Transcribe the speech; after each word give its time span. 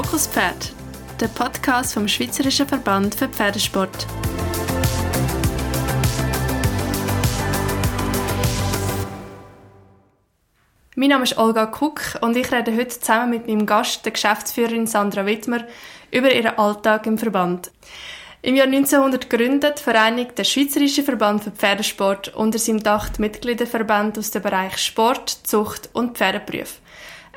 Fokus 0.00 0.28
Pferd, 0.28 0.72
der 1.18 1.26
Podcast 1.26 1.94
vom 1.94 2.06
Schweizerischen 2.06 2.68
Verband 2.68 3.16
für 3.16 3.28
Pferdesport. 3.28 4.06
Mein 10.94 11.08
Name 11.08 11.24
ist 11.24 11.36
Olga 11.36 11.66
Kuck 11.66 12.00
und 12.20 12.36
ich 12.36 12.52
rede 12.52 12.76
heute 12.76 12.90
zusammen 12.90 13.30
mit 13.30 13.48
meinem 13.48 13.66
Gast, 13.66 14.04
der 14.04 14.12
Geschäftsführerin 14.12 14.86
Sandra 14.86 15.26
Wittmer, 15.26 15.64
über 16.12 16.32
ihren 16.32 16.56
Alltag 16.56 17.08
im 17.08 17.18
Verband. 17.18 17.72
Im 18.40 18.54
Jahr 18.54 18.68
1900 18.68 19.28
gegründet, 19.28 19.80
vereinigt 19.80 20.38
der 20.38 20.44
Schweizerische 20.44 21.02
Verband 21.02 21.42
für 21.42 21.50
Pferdesport 21.50 22.36
unter 22.36 22.60
seinem 22.60 22.84
Dach 22.84 23.08
die 23.08 23.22
Mitgliederverbände 23.22 24.20
aus 24.20 24.30
dem 24.30 24.42
Bereich 24.42 24.78
Sport, 24.78 25.28
Zucht 25.28 25.90
und 25.92 26.16
Pferdeprüf. 26.16 26.80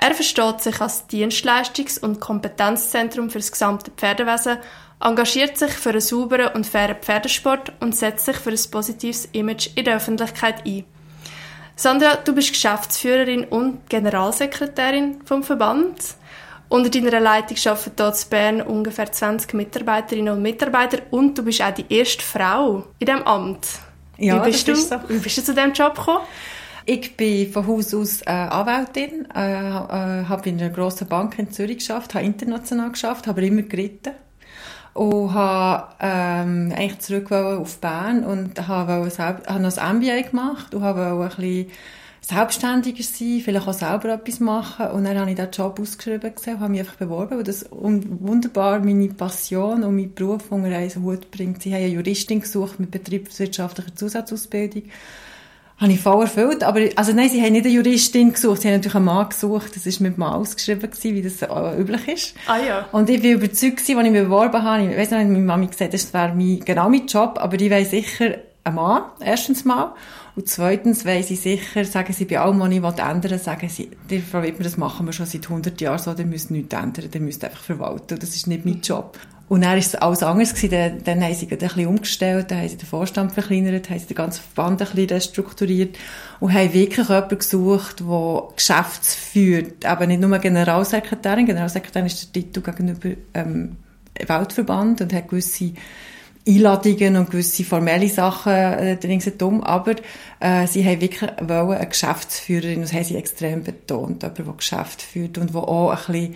Er 0.04 0.16
versteht 0.16 0.62
sich 0.62 0.82
als 0.82 1.08
Dienstleistungs- 1.08 2.00
und 2.00 2.20
Kompetenzzentrum 2.20 3.30
für 3.30 3.38
das 3.38 3.52
gesamte 3.52 3.92
Pferdewesen, 3.92 4.58
engagiert 5.00 5.59
sich 5.59 5.70
für 5.73 5.92
einen 5.92 6.02
sauberen 6.02 6.55
und 6.55 6.66
fairen 6.66 6.96
Pferdesport 6.96 7.72
und 7.80 7.96
setzt 7.96 8.26
sich 8.26 8.38
für 8.38 8.50
ein 8.50 8.72
positives 8.72 9.26
Image 9.32 9.70
in 9.76 9.86
der 9.86 9.98
Öffentlichkeit 9.98 10.66
ein. 10.66 10.86
Sandra, 11.76 12.16
du 12.16 12.34
bist 12.34 12.52
Geschäftsführerin 12.52 13.44
und 13.44 13.88
Generalsekretärin 13.90 15.22
vom 15.23 15.44
Verband. 15.44 16.00
Unter 16.68 16.90
deiner 16.90 17.20
Leitung 17.20 17.58
arbeiten 17.72 17.95
hier 17.95 18.12
in 18.12 18.30
Bern 18.30 18.62
ungefähr 18.62 19.12
20 19.12 19.54
Mitarbeiterinnen 19.54 20.34
und 20.34 20.42
Mitarbeiter 20.42 20.98
und 21.12 21.38
du 21.38 21.44
bist 21.44 21.62
auch 21.62 21.76
die 21.76 21.86
erste 21.90 22.23
Frau 22.23 22.86
in 22.98 23.06
diesem 23.06 23.22
Amt. 23.23 23.68
Ja, 24.18 24.44
wie 24.44 24.50
bist 24.50 24.68
das 24.68 24.78
du, 24.78 24.81
ist 24.81 24.90
so. 24.90 25.09
Wie 25.09 25.20
bist 25.20 25.38
du 25.38 25.44
zu 25.44 25.53
diesem 25.53 25.73
Job 25.73 25.95
gekommen? 25.95 26.25
Ich 26.94 27.16
bin 27.16 27.50
von 27.50 27.67
Haus 27.67 27.94
aus 27.94 28.22
äh, 28.23 28.31
Anwältin, 28.31 29.25
äh, 29.34 29.53
äh, 29.53 30.25
habe 30.25 30.50
in 30.50 30.59
einer 30.59 30.72
grossen 30.72 31.08
Bank 31.08 31.39
in 31.39 31.50
Zürich 31.50 31.78
geschafft, 31.78 32.16
habe 32.16 32.25
international 32.25 32.92
geschafft, 32.92 33.28
habe 33.28 33.45
immer 33.45 33.61
geritten. 33.61 34.11
Und 34.94 35.34
habe 35.34 35.95
ähm, 36.02 36.73
eigentlich 36.75 37.00
zurück 37.00 37.31
auf 37.31 37.78
Bern 37.78 38.25
und 38.25 38.67
habe, 38.67 39.09
selb, 39.09 39.47
habe 39.47 39.62
noch 39.62 39.78
ein 39.78 40.00
MBA 40.00 40.22
gemacht 40.23 40.75
und 40.75 40.84
habe 40.84 41.06
ein 41.06 41.30
bisschen 41.30 41.72
selbstständiger 42.19 43.03
sein, 43.03 43.42
vielleicht 43.42 43.69
auch 43.69 43.73
selber 43.73 44.09
etwas 44.09 44.42
machen. 44.42 44.88
Und 44.88 45.06
dann 45.06 45.17
habe 45.17 45.30
ich 45.30 45.38
diesen 45.38 45.52
Job 45.52 45.80
ausgeschrieben 45.80 46.36
gesehen 46.36 46.56
und 46.56 46.59
habe 46.59 46.72
mich 46.72 46.81
einfach 46.81 46.95
beworben, 46.95 47.38
weil 47.38 47.44
das 47.45 47.67
wunderbar 47.72 48.81
meine 48.81 49.08
Passion 49.08 49.86
und 49.86 49.95
meinen 49.95 50.14
Beruf 50.14 50.52
unter 50.52 50.75
einen 50.75 51.03
Hut 51.03 51.31
bringt. 51.31 51.62
Sie 51.62 51.73
haben 51.73 51.84
eine 51.84 51.94
Juristin 51.94 52.42
gesucht 52.42 52.81
mit 52.81 52.92
betriebswirtschaftlicher 52.92 53.95
Zusatzausbildung 53.95 54.84
habe 55.82 55.92
ich 55.92 56.00
voll 56.00 56.22
erfüllt. 56.22 56.64
Aber, 56.64 56.80
also 56.96 57.12
nein, 57.12 57.30
sie 57.30 57.42
haben 57.42 57.54
nicht 57.54 57.66
eine 57.66 57.74
Juristin 57.74 58.32
gesucht, 58.34 58.62
sie 58.62 58.68
haben 58.68 58.76
natürlich 58.76 58.96
einen 58.96 59.06
Mann 59.06 59.28
gesucht. 59.28 59.76
Das 59.76 59.86
war 59.86 60.08
mit 60.08 60.18
Mann 60.18 60.34
ausgeschrieben, 60.34 60.90
gewesen, 60.90 61.16
wie 61.16 61.22
das 61.24 61.42
äh, 61.42 61.82
üblich 61.82 62.08
ist. 62.08 62.36
Ah 62.48 62.58
ja. 62.58 62.86
Und 62.92 63.10
ich 63.10 63.24
war 63.24 63.32
überzeugt, 63.32 63.80
als 63.80 63.90
ich 63.90 63.96
mich 63.96 64.14
beworben 64.14 64.62
habe, 64.62 64.84
ich 64.84 64.98
weiss 64.98 65.09
nicht, 65.09 65.28
meine 65.28 65.40
Mami 65.40 65.68
gesagt 65.68 65.94
das 65.94 66.14
wäre 66.14 66.34
mein, 66.36 66.59
genau 66.59 66.88
mein 66.88 67.08
Job, 67.08 67.40
aber 67.42 67.59
ich 67.59 67.72
weiss 67.72 67.90
sicher 67.90 68.36
ein 68.64 68.76
Mann, 68.76 69.04
erstens 69.20 69.66
mal. 69.66 69.96
Und 70.36 70.48
zweitens 70.48 71.04
weiss 71.04 71.32
ich 71.32 71.42
sicher, 71.42 71.84
sagen 71.84 72.14
sie 72.14 72.26
bei 72.26 72.40
allem, 72.40 72.59
was 72.84 72.94
ich 72.96 73.04
ändern 73.04 73.40
sagen 73.40 73.68
sie, 73.68 73.90
die 74.09 74.20
Frau 74.20 74.44
Wittmer, 74.44 74.64
das 74.64 74.78
machen 74.78 75.06
wir 75.06 75.14
schon 75.14 75.26
seit 75.26 75.44
100 75.44 75.82
Jahren 75.82 76.00
so, 76.00 76.14
ihr 76.14 76.26
müsst 76.26 76.52
nichts 76.52 76.74
ändern, 76.74 77.09
ihr 77.12 77.22
müsst 77.22 77.44
einfach 77.44 77.64
verwalten. 77.64 78.18
Das 78.20 78.36
ist 78.36 78.48
nicht 78.48 78.66
mein 78.66 78.82
Job. 78.82 79.18
Und 79.52 79.63
dann 79.63 79.71
war 79.71 79.77
es 79.77 79.95
alles 79.95 80.23
anders. 80.23 80.55
Gewesen. 80.55 80.71
Dann, 80.71 81.03
dann 81.03 81.21
haben 81.21 81.33
sie 81.33 81.45
ein 81.52 81.57
bisschen 81.57 81.85
umgestellt, 81.85 82.52
dann 82.52 82.59
haben 82.59 82.69
sie 82.69 82.77
den 82.77 82.88
Vorstand 82.88 83.33
verkleinert, 83.33 83.89
haben 83.89 83.99
sie 83.99 84.05
den 84.05 84.16
ganzen 84.16 84.41
Verband 84.41 84.81
ein 84.81 84.88
bisschen 84.88 85.09
restrukturiert 85.09 85.97
und 86.39 86.53
haben 86.53 86.71
wirklich 86.71 87.09
jemanden 87.09 87.38
gesucht, 87.38 87.99
der 87.99 88.44
Geschäftsführt, 88.55 89.85
aber 89.85 90.07
nicht 90.07 90.22
nur 90.22 90.40
Generalsekretärin. 90.40 91.47
Generalsekretärin 91.47 92.06
ist 92.06 92.34
der 92.34 92.44
Titel 92.44 92.61
gegenüber 92.61 93.09
ähm, 93.34 93.75
Weltverband 94.25 95.01
und 95.01 95.11
hat 95.11 95.28
gewisse 95.28 95.73
Einladungen 96.47 97.17
und 97.17 97.29
gewisse 97.29 97.66
formelle 97.66 98.07
Sachen 98.07 98.53
äh, 98.53 98.97
ringsherum, 99.03 99.61
aber 99.66 99.95
äh, 100.40 100.66
sie 100.66 100.85
haben 100.85 101.01
wirklich 101.01 101.29
eine 101.29 101.88
Geschäftsführerin, 101.90 102.84
das 102.84 102.94
haben 102.94 103.03
sie 103.03 103.17
extrem 103.17 103.63
betont, 103.63 104.23
jemand, 104.23 104.38
der 104.38 104.53
Geschäft 104.53 105.01
führt 105.01 105.38
und 105.38 105.53
der 105.53 105.61
auch 105.61 105.91
ein 105.91 105.97
bisschen 105.97 106.35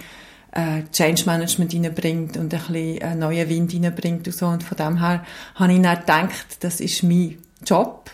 äh, 0.55 0.83
Change 0.91 1.23
Management 1.25 1.73
reinbringt 1.73 2.37
und 2.37 2.53
ein 2.53 2.59
bisschen 2.59 3.01
äh, 3.01 3.15
neuen 3.15 3.47
Wind 3.49 3.73
reinbringt 3.73 4.27
und 4.27 4.33
so. 4.33 4.47
Und 4.47 4.63
von 4.63 4.77
dem 4.77 4.99
her 4.99 5.23
habe 5.55 5.73
ich 5.73 5.81
dann 5.81 5.99
gedacht, 5.99 6.57
das 6.61 6.79
ist 6.79 7.03
mein 7.03 7.37
Job. 7.63 8.09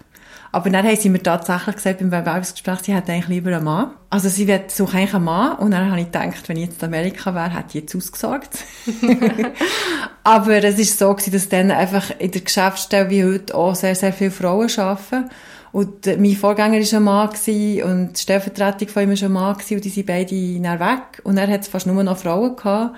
Aber 0.53 0.69
dann 0.69 0.85
haben 0.85 0.97
sie 0.97 1.09
mir 1.09 1.23
tatsächlich 1.23 1.77
gesagt, 1.77 1.99
beim 1.99 2.09
Bewerbungsgespräch, 2.09 2.79
sie 2.79 2.93
hätte 2.93 3.13
eigentlich 3.13 3.29
lieber 3.29 3.55
einen 3.55 3.63
Mann. 3.63 3.91
Also 4.09 4.27
sie 4.27 4.45
sucht 4.67 4.95
eigentlich 4.95 5.13
einen 5.13 5.23
Mann. 5.23 5.57
Und 5.59 5.71
dann 5.71 5.89
habe 5.89 6.01
ich 6.01 6.07
gedacht, 6.07 6.49
wenn 6.49 6.57
ich 6.57 6.65
jetzt 6.65 6.81
in 6.81 6.89
Amerika 6.89 7.33
wäre, 7.33 7.55
hätte 7.55 7.69
ich 7.69 7.73
jetzt 7.75 7.95
ausgesorgt. 7.95 8.57
Aber 10.23 10.63
es 10.63 10.77
ist 10.77 10.99
so 10.99 11.13
gewesen, 11.13 11.31
dass 11.31 11.47
dann 11.47 11.71
einfach 11.71 12.11
in 12.19 12.31
der 12.31 12.41
Geschäftsstelle 12.41 13.09
wie 13.09 13.23
heute 13.23 13.55
auch 13.55 13.75
sehr, 13.75 13.95
sehr 13.95 14.11
viele 14.11 14.31
Frauen 14.31 14.69
arbeiten. 14.77 15.29
Und 15.71 16.05
äh, 16.07 16.17
mein 16.17 16.35
Vorgänger 16.35 16.79
war 16.79 16.97
ein 16.97 17.03
Mann 17.03 17.29
und 17.29 18.13
die 18.13 18.21
Stellvertretung 18.21 18.89
von 18.89 19.03
ihm 19.03 19.09
war 19.09 19.23
ein 19.23 19.31
Mann 19.31 19.55
und 19.55 19.85
die 19.85 19.89
sind 19.89 20.05
beide 20.05 20.59
dann 20.59 20.79
weg. 20.79 21.21
Und 21.23 21.37
er 21.37 21.47
hat 21.47 21.65
fast 21.65 21.87
nur 21.87 22.03
noch 22.03 22.17
Frauen 22.17 22.55
gehabt. 22.55 22.97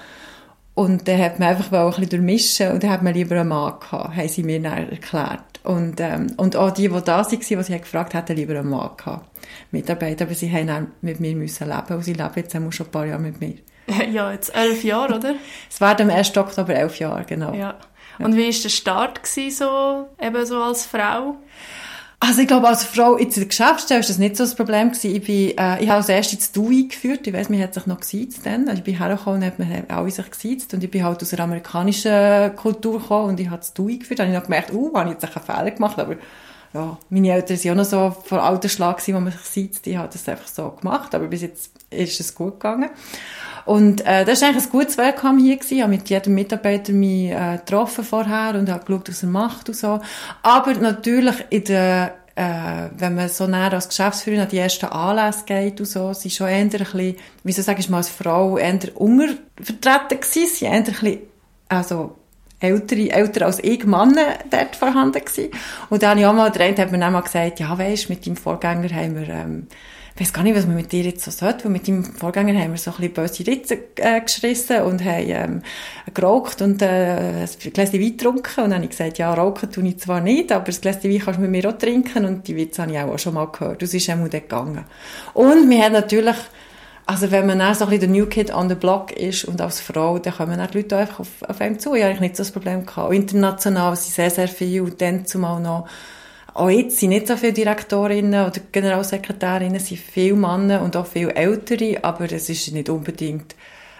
Und 0.75 1.07
dann 1.07 1.21
hat 1.21 1.39
man 1.39 1.49
einfach 1.49 1.71
ein 1.71 1.89
bisschen 1.89 2.09
durchmischen 2.09 2.71
und 2.71 2.83
dann 2.83 2.89
hat 2.89 3.03
man 3.03 3.13
lieber 3.13 3.35
einen 3.35 3.49
Mann 3.49 3.79
gehabt, 3.79 4.15
haben 4.15 4.27
sie 4.27 4.41
mir 4.41 4.59
dann 4.59 4.89
erklärt. 4.89 5.43
Und, 5.63 5.99
ähm, 5.99 6.33
und 6.37 6.55
auch 6.55 6.71
die, 6.71 6.89
die 6.89 7.01
da 7.03 7.17
waren, 7.17 7.29
die 7.29 7.43
sie 7.43 7.79
gefragt 7.79 8.15
hatten, 8.15 8.35
lieber 8.35 8.57
einen 8.57 8.69
Mann 8.69 8.89
gehabt. 8.97 9.29
Mitarbeiter, 9.69 10.25
aber 10.25 10.33
sie 10.33 10.51
haben 10.51 10.67
dann 10.67 10.91
mit 11.01 11.19
mir 11.19 11.35
müssen 11.35 11.67
leben 11.67 11.95
und 11.95 12.03
sie 12.03 12.13
leben 12.13 12.31
jetzt 12.35 12.53
schon 12.53 12.87
ein 12.87 12.91
paar 12.91 13.05
Jahre 13.05 13.21
mit 13.21 13.39
mir. 13.39 13.55
Ja, 14.11 14.31
jetzt 14.31 14.55
elf 14.55 14.83
Jahre, 14.83 15.15
oder? 15.15 15.35
Es 15.69 15.79
werden 15.81 16.09
am 16.09 16.15
1. 16.15 16.35
Oktober 16.37 16.73
elf 16.73 16.99
Jahre, 16.99 17.25
genau. 17.25 17.53
Ja. 17.53 17.75
Und 18.19 18.35
wie 18.35 18.45
war 18.45 18.61
der 18.61 18.69
Start 18.69 19.23
gewesen, 19.23 19.51
so, 19.51 20.07
eben 20.21 20.45
so 20.45 20.61
als 20.61 20.85
Frau? 20.85 21.35
Also 22.25 22.41
ich 22.41 22.47
glaube, 22.47 22.69
als 22.69 22.85
Frau 22.85 23.17
in 23.17 23.29
der 23.29 23.43
Geschäftsstelle 23.43 23.99
war 23.99 24.07
das 24.07 24.17
nicht 24.17 24.37
so 24.37 24.45
das 24.45 24.55
Problem. 24.55 24.91
Gewesen. 24.91 25.13
Ich, 25.13 25.23
bin, 25.25 25.57
äh, 25.57 25.83
ich 25.83 25.89
habe 25.89 25.95
als 25.97 26.07
erstes 26.07 26.39
das 26.39 26.51
Du 26.53 26.69
eingeführt. 26.69 27.27
Ich 27.27 27.33
weiss, 27.33 27.49
man 27.49 27.61
hat 27.61 27.73
sich 27.73 27.85
noch 27.85 27.99
gesiezt 27.99 28.45
dann. 28.45 28.69
Also 28.69 28.77
ich 28.77 28.85
bin 28.85 28.97
hergekommen 28.97 29.41
und 29.41 29.45
hat 29.45 29.59
man 29.59 29.83
alle 29.89 30.09
sich 30.09 30.31
gesiezt. 30.31 30.73
Und 30.73 30.81
ich 30.85 30.89
bin 30.89 31.03
halt 31.03 31.21
aus 31.21 31.33
einer 31.33 31.43
amerikanischen 31.43 32.55
Kultur 32.55 33.01
gekommen 33.01 33.31
und 33.31 33.41
ich 33.41 33.47
habe 33.49 33.57
das 33.57 33.73
Du 33.73 33.89
eingeführt. 33.89 34.19
Da 34.19 34.23
habe 34.23 34.31
ich 34.31 34.39
noch 34.39 34.45
gemerkt, 34.45 34.71
uh, 34.71 34.93
habe 34.95 35.09
ich 35.09 35.15
jetzt 35.15 35.25
einen 35.25 35.45
Fehler 35.45 35.71
gemacht. 35.71 35.99
Aber 35.99 36.15
ja, 36.73 36.97
meine 37.09 37.33
Eltern 37.33 37.57
waren 37.57 37.71
auch 37.71 37.75
noch 37.75 37.85
so 37.85 38.15
vor 38.23 38.41
alter 38.41 38.69
Schlag, 38.69 39.05
wo 39.05 39.11
man 39.19 39.33
sich 39.33 39.41
sieht. 39.41 39.85
Ich 39.85 39.97
habe 39.97 40.07
das 40.09 40.29
einfach 40.29 40.47
so 40.47 40.69
gemacht. 40.69 41.13
Aber 41.13 41.27
bis 41.27 41.41
jetzt 41.41 41.71
ist 41.89 42.21
es 42.21 42.33
gut 42.33 42.53
gegangen. 42.53 42.89
Und 43.65 44.05
äh, 44.05 44.25
das 44.25 44.41
war 44.41 44.49
eigentlich 44.49 44.65
ein 44.65 44.69
gutes 44.71 44.97
Welcome 44.97 45.41
hier. 45.41 45.55
Gewesen. 45.55 45.75
Ich 45.75 45.81
habe 45.81 45.91
mit 45.91 46.09
jedem 46.09 46.35
Mitarbeiter 46.35 46.93
mich 46.93 47.31
äh, 47.31 47.57
getroffen 47.57 48.03
vorher 48.03 48.55
und 48.55 48.69
habe 48.69 48.85
geschaut, 48.85 49.09
was 49.09 49.23
er 49.23 49.29
macht 49.29 49.69
und 49.69 49.75
so. 49.75 49.99
Aber 50.41 50.73
natürlich 50.73 51.35
in 51.49 51.63
der 51.65 52.15
äh, 52.35 52.89
wenn 52.97 53.15
man 53.15 53.29
so 53.29 53.45
näher 53.45 53.73
als 53.73 53.89
Geschäftsführerin 53.89 54.43
an 54.43 54.49
die 54.49 54.57
ersten 54.57 54.87
Anlässe 54.87 55.43
geht 55.45 55.79
und 55.79 55.85
so, 55.85 56.13
sie 56.13 56.31
schon 56.31 56.47
eher 56.47 56.57
ein 56.57 56.69
bisschen, 56.69 57.15
wie 57.43 57.51
soll 57.51 57.61
ich 57.61 57.85
sagen, 57.85 57.93
als 57.93 58.09
Frau 58.09 58.57
eher 58.57 58.79
untervertreten 58.95 60.19
gewesen, 60.19 60.47
sie 60.51 60.65
eher 60.65 60.71
ein 60.71 60.83
bisschen, 60.83 61.19
also 61.69 62.15
ältere, 62.59 63.11
älter 63.11 63.45
als 63.45 63.63
ich 63.63 63.85
Männer 63.85 64.39
dort 64.49 64.75
vorhanden 64.75 65.23
gewesen. 65.23 65.51
Und 65.89 66.01
dann 66.01 66.11
habe 66.11 66.19
ich 66.21 66.25
auch 66.25 66.33
mal 66.33 66.49
gedreht, 66.49 66.79
hat 66.79 66.91
mir 66.91 66.97
dann 66.97 67.13
mal 67.13 67.21
gesagt, 67.21 67.59
ja 67.59 67.77
weisst, 67.77 68.09
mit 68.09 68.25
deinem 68.25 68.37
Vorgänger 68.37 68.89
haben 68.89 69.15
wir, 69.15 69.29
ähm, 69.29 69.67
ich 70.15 70.21
weiß 70.21 70.33
gar 70.33 70.43
nicht, 70.43 70.55
was 70.55 70.67
man 70.67 70.75
mit 70.75 70.91
dir 70.91 71.03
jetzt 71.03 71.25
so 71.25 71.31
sollte, 71.31 71.65
weil 71.65 71.71
mit 71.71 71.87
deinem 71.87 72.03
Vorgänger 72.05 72.59
haben 72.59 72.71
wir 72.71 72.77
so 72.77 72.91
ein 72.91 72.97
bisschen 72.97 73.13
böse 73.13 73.47
Ritze 73.47 73.79
äh, 73.95 74.21
geschrissen 74.21 74.83
und 74.83 75.03
haben 75.03 75.25
ähm, 75.27 75.61
geraucht 76.13 76.61
und 76.61 76.83
äh, 76.83 77.41
ein 77.41 77.49
Gläschen 77.73 77.99
Wein 77.99 78.17
getrunken. 78.17 78.63
Und 78.63 78.69
dann 78.69 78.75
habe 78.75 78.83
ich 78.83 78.91
gesagt, 78.91 79.17
ja, 79.17 79.33
rauchen 79.33 79.71
tue 79.71 79.87
ich 79.87 79.97
zwar 79.97 80.21
nicht, 80.21 80.51
aber 80.51 80.65
das 80.65 80.81
Gläschen 80.81 81.11
Wein 81.11 81.19
kannst 81.19 81.39
du 81.39 81.41
mit 81.41 81.49
mir 81.49 81.67
auch 81.67 81.77
trinken. 81.79 82.25
Und 82.25 82.47
die 82.47 82.55
Witze 82.55 82.83
habe 82.83 82.91
ich 82.91 82.99
auch 82.99 83.17
schon 83.17 83.33
mal 83.33 83.47
gehört. 83.47 83.81
Das 83.81 83.91
ist 83.91 84.07
einmal 84.07 84.29
dort 84.29 84.43
gegangen. 84.43 84.85
Und 85.33 85.69
wir 85.69 85.83
haben 85.83 85.93
natürlich 85.93 86.37
also 87.05 87.31
wenn 87.31 87.45
man 87.45 87.59
dann 87.59 87.75
so 87.75 87.83
ein 87.83 87.89
bisschen 87.89 88.13
der 88.13 88.21
New 88.21 88.27
Kid 88.27 88.53
on 88.53 88.69
the 88.69 88.75
Block 88.75 89.11
ist 89.11 89.43
und 89.43 89.59
als 89.59 89.81
Frau, 89.81 90.19
dann 90.19 90.33
kommen 90.33 90.57
dann 90.57 90.69
die 90.71 90.77
Leute 90.77 90.97
einfach 90.97 91.19
auf, 91.19 91.27
auf 91.45 91.59
einem 91.59 91.77
zu. 91.77 91.95
Ich 91.95 92.03
habe 92.03 92.17
nicht 92.19 92.37
so 92.37 92.43
das 92.43 92.51
Problem 92.51 92.85
gehabt. 92.85 93.13
International 93.13 93.93
sind 93.97 94.13
sehr, 94.13 94.29
sehr 94.29 94.47
viele 94.47 94.83
und 94.83 95.01
dann 95.01 95.25
zumal 95.25 95.59
noch 95.59 95.87
auch 96.53 96.69
jetzt 96.69 96.99
sind 96.99 97.09
nicht 97.09 97.27
so 97.27 97.35
viele 97.35 97.53
Direktorinnen 97.53 98.45
oder 98.45 98.61
Generalsekretärinnen, 98.71 99.75
es 99.75 99.87
sind 99.87 99.99
viele 99.99 100.35
Männer 100.35 100.81
und 100.81 100.95
auch 100.95 101.07
viele 101.07 101.33
Ältere, 101.35 102.03
aber 102.03 102.31
es 102.31 102.49
ist 102.49 102.71
nicht 102.71 102.89
unbedingt 102.89 103.55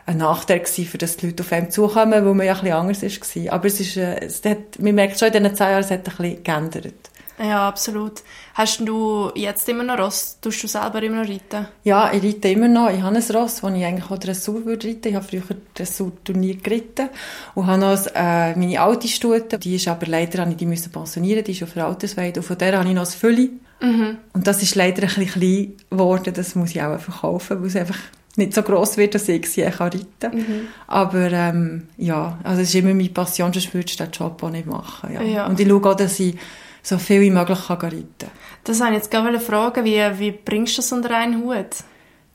ein 0.06 0.18
Nachteil 0.18 0.60
gewesen, 0.60 0.86
für 0.86 0.98
dass 0.98 1.18
die 1.18 1.28
Leute 1.28 1.44
auf 1.44 1.52
einem 1.52 1.72
zukommen, 1.72 2.26
weil 2.26 2.34
man 2.34 2.46
ja 2.46 2.54
ein 2.54 2.62
bisschen 2.62 2.78
anders 2.78 3.04
war. 3.04 3.54
Aber 3.54 3.66
es 3.66 3.80
ist, 3.80 3.98
äh, 3.98 4.20
es 4.26 4.44
hat, 4.44 4.80
man 4.80 4.96
merkt 4.96 5.18
schon 5.18 5.30
in 5.30 5.44
diesen 5.44 5.56
zehn 5.56 5.68
Jahren, 5.68 5.84
es 5.84 5.92
hat 5.92 6.00
ein 6.00 6.16
bisschen 6.18 6.44
geändert. 6.44 7.10
Ja, 7.40 7.68
absolut. 7.68 8.22
Hast 8.54 8.80
du 8.82 9.32
jetzt 9.34 9.68
immer 9.68 9.84
noch 9.84 9.98
Ross? 9.98 10.38
Tust 10.40 10.64
du 10.64 10.68
selber 10.68 11.02
immer 11.02 11.24
noch 11.24 11.30
reiten? 11.30 11.68
Ja, 11.84 12.12
ich 12.14 12.24
reite 12.24 12.50
immer 12.50 12.68
noch. 12.68 12.92
Ich 12.92 13.02
habe 13.02 13.16
ein 13.16 13.36
Ross, 13.36 13.62
das 13.62 13.74
ich 13.74 13.84
eigentlich 13.84 14.12
auch 14.12 14.18
Dressur 14.18 14.66
würde 14.66 14.88
reiten. 14.88 15.08
Ich 15.08 15.16
habe 15.16 15.26
früher 15.26 15.42
Dressurturnier 15.74 16.58
geritten 16.58 17.10
und 17.56 17.68
habe 17.68 17.80
noch 17.80 18.06
äh, 18.14 18.56
meine 18.56 18.80
alte 18.80 19.08
Stute. 19.08 19.58
Die 19.58 19.76
ist 19.76 19.88
aber 19.88 20.06
leider, 20.06 20.46
die 20.46 20.66
müssen 20.66 20.92
pensionieren. 20.92 21.44
Die 21.44 21.52
ist 21.54 21.64
auf 21.64 21.74
der 21.74 21.88
Altersweide. 21.88 22.40
Und 22.42 22.46
von 22.46 22.58
der 22.58 22.78
habe 22.78 22.88
ich 22.88 22.96
noch 22.96 23.06
ein 23.06 23.12
Fülli. 23.12 23.52
Mhm. 23.82 24.18
Und 24.34 24.48
das 24.48 24.62
ist 24.62 24.76
leider 24.76 25.02
ein 25.02 25.08
bisschen 25.08 25.28
klein 25.28 25.74
geworden. 25.90 26.34
Das 26.34 26.56
muss 26.56 26.72
ich 26.72 26.82
auch 26.82 27.00
verkaufen, 27.00 27.62
weil 27.62 27.68
es 27.68 27.76
einfach 27.76 28.00
nicht 28.36 28.54
so 28.54 28.64
gross 28.64 28.98
wird, 28.98 29.16
dass 29.16 29.30
ich 29.30 29.50
sie 29.50 29.64
kann 29.64 29.90
reiten 29.90 30.38
mhm. 30.38 30.68
Aber 30.88 31.32
ähm, 31.32 31.88
ja, 31.98 32.40
also 32.44 32.62
es 32.62 32.70
ist 32.70 32.76
immer 32.76 32.94
meine 32.94 33.10
Passion, 33.10 33.54
sonst 33.54 33.74
würde 33.74 33.88
ich 33.88 33.98
den 33.98 34.12
Job 34.12 34.42
auch 34.42 34.50
nicht 34.50 34.66
machen. 34.66 35.14
Ja. 35.14 35.22
ja. 35.22 35.46
Und 35.48 35.60
ich 35.60 35.68
schaue 35.68 35.92
auch, 35.92 35.96
dass 35.96 36.20
ich 36.20 36.36
so 36.82 36.98
viel 36.98 37.22
wie 37.22 37.32
möglich 37.32 37.60
kann 37.68 37.80
reiten 37.80 38.08
kann. 38.20 38.32
Das 38.64 38.80
wollte 38.80 38.94
ich 38.94 38.98
jetzt 39.00 39.12
gerne 39.12 39.40
fragen, 39.40 39.86
wie, 39.86 40.02
wie 40.20 40.32
bringst 40.32 40.74
du 40.74 40.82
das 40.82 40.92
unter 40.92 41.16
einen 41.16 41.44
Hut? 41.44 41.84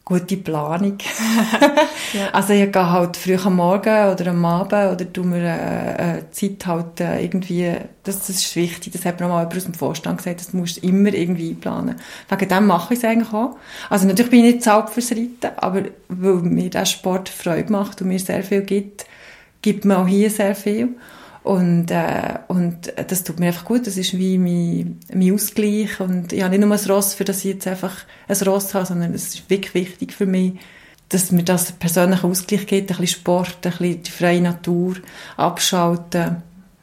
Gute 0.09 0.39
Planung. 0.39 0.97
ja. 2.15 2.31
Also 2.33 2.55
ich 2.55 2.73
gehe 2.73 2.91
halt 2.91 3.17
früh 3.19 3.37
am 3.37 3.57
Morgen 3.57 4.11
oder 4.11 4.29
am 4.29 4.45
Abend 4.45 4.73
oder 4.73 5.13
tu 5.13 5.23
mir 5.23 5.45
äh, 5.45 6.19
äh, 6.19 6.31
Zeit 6.31 6.67
halt 6.67 7.01
äh, 7.01 7.23
irgendwie, 7.23 7.75
das, 8.05 8.21
das 8.21 8.31
ist 8.31 8.57
wichtig, 8.57 8.95
das 8.95 9.05
hat 9.05 9.21
mir 9.21 9.29
mal 9.29 9.41
jemand 9.41 9.57
aus 9.59 9.65
dem 9.65 9.75
Vorstand 9.75 10.19
gesagt, 10.19 10.41
das 10.41 10.55
musst 10.55 10.79
du 10.79 10.89
immer 10.89 11.13
irgendwie 11.13 11.53
planen. 11.53 11.97
Wegen 12.31 12.49
dem 12.49 12.67
mache 12.67 12.95
ich 12.95 13.01
es 13.01 13.05
eigentlich 13.05 13.35
auch. 13.35 13.59
Also 13.91 14.07
natürlich 14.07 14.31
bin 14.31 14.45
ich 14.47 14.55
nicht 14.55 14.65
zahlt 14.65 14.89
fürs 14.89 15.13
Reiten, 15.13 15.51
aber 15.57 15.83
weil 16.09 16.35
mir 16.37 16.71
der 16.71 16.87
Sport 16.87 17.29
Freude 17.29 17.71
macht 17.71 18.01
und 18.01 18.09
mir 18.09 18.19
sehr 18.19 18.43
viel 18.43 18.63
gibt, 18.63 19.05
gibt 19.61 19.85
mir 19.85 19.99
auch 19.99 20.09
hier 20.09 20.31
sehr 20.31 20.55
viel. 20.55 20.97
Und, 21.49 21.91
äh, 21.91 22.41
und 22.49 22.93
das 22.95 23.25
tut 23.25 23.41
mir 23.41 23.47
einfach 23.47 23.65
gut. 23.65 23.87
Das 23.87 23.97
ist 23.97 24.19
wie 24.19 24.37
mein, 24.37 25.01
mein 25.11 25.33
Ausgleich. 25.33 25.99
Und 25.99 26.31
ich 26.35 26.43
habe 26.43 26.51
nicht 26.51 26.63
nur 26.63 26.77
ein 26.77 26.91
Ross, 26.91 27.15
für 27.15 27.25
das 27.25 27.39
ich 27.39 27.55
jetzt 27.55 27.67
einfach 27.67 28.05
ein 28.29 28.37
Ross 28.37 28.75
habe, 28.75 28.85
sondern 28.85 29.15
es 29.15 29.29
ist 29.29 29.49
wirklich 29.49 29.73
wichtig 29.73 30.13
für 30.13 30.27
mich, 30.27 30.61
dass 31.09 31.33
mir 31.33 31.45
das 31.45 31.73
persönlichen 31.73 32.31
Ausgleich 32.31 32.67
gibt, 32.67 32.91
ein 32.91 32.99
bisschen 32.99 33.21
Sport, 33.21 33.65
ein 33.65 33.71
bisschen 33.71 34.03
die 34.03 34.11
freie 34.11 34.43
Natur, 34.43 34.97
abschalten. 35.39 36.43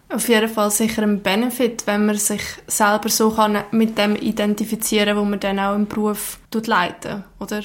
Auf 0.09 0.27
jeden 0.29 0.49
Fall 0.49 0.71
sicher 0.71 1.03
ein 1.03 1.21
Benefit, 1.21 1.85
wenn 1.85 2.07
man 2.07 2.17
sich 2.17 2.41
selber 2.65 3.09
so 3.09 3.29
kann 3.29 3.65
mit 3.69 3.99
dem 3.99 4.15
identifizieren 4.15 5.09
kann, 5.09 5.17
wo 5.17 5.25
man 5.25 5.39
dann 5.39 5.59
auch 5.59 5.75
im 5.75 5.85
Beruf 5.85 6.39
leiten 6.51 7.23
oder? 7.39 7.61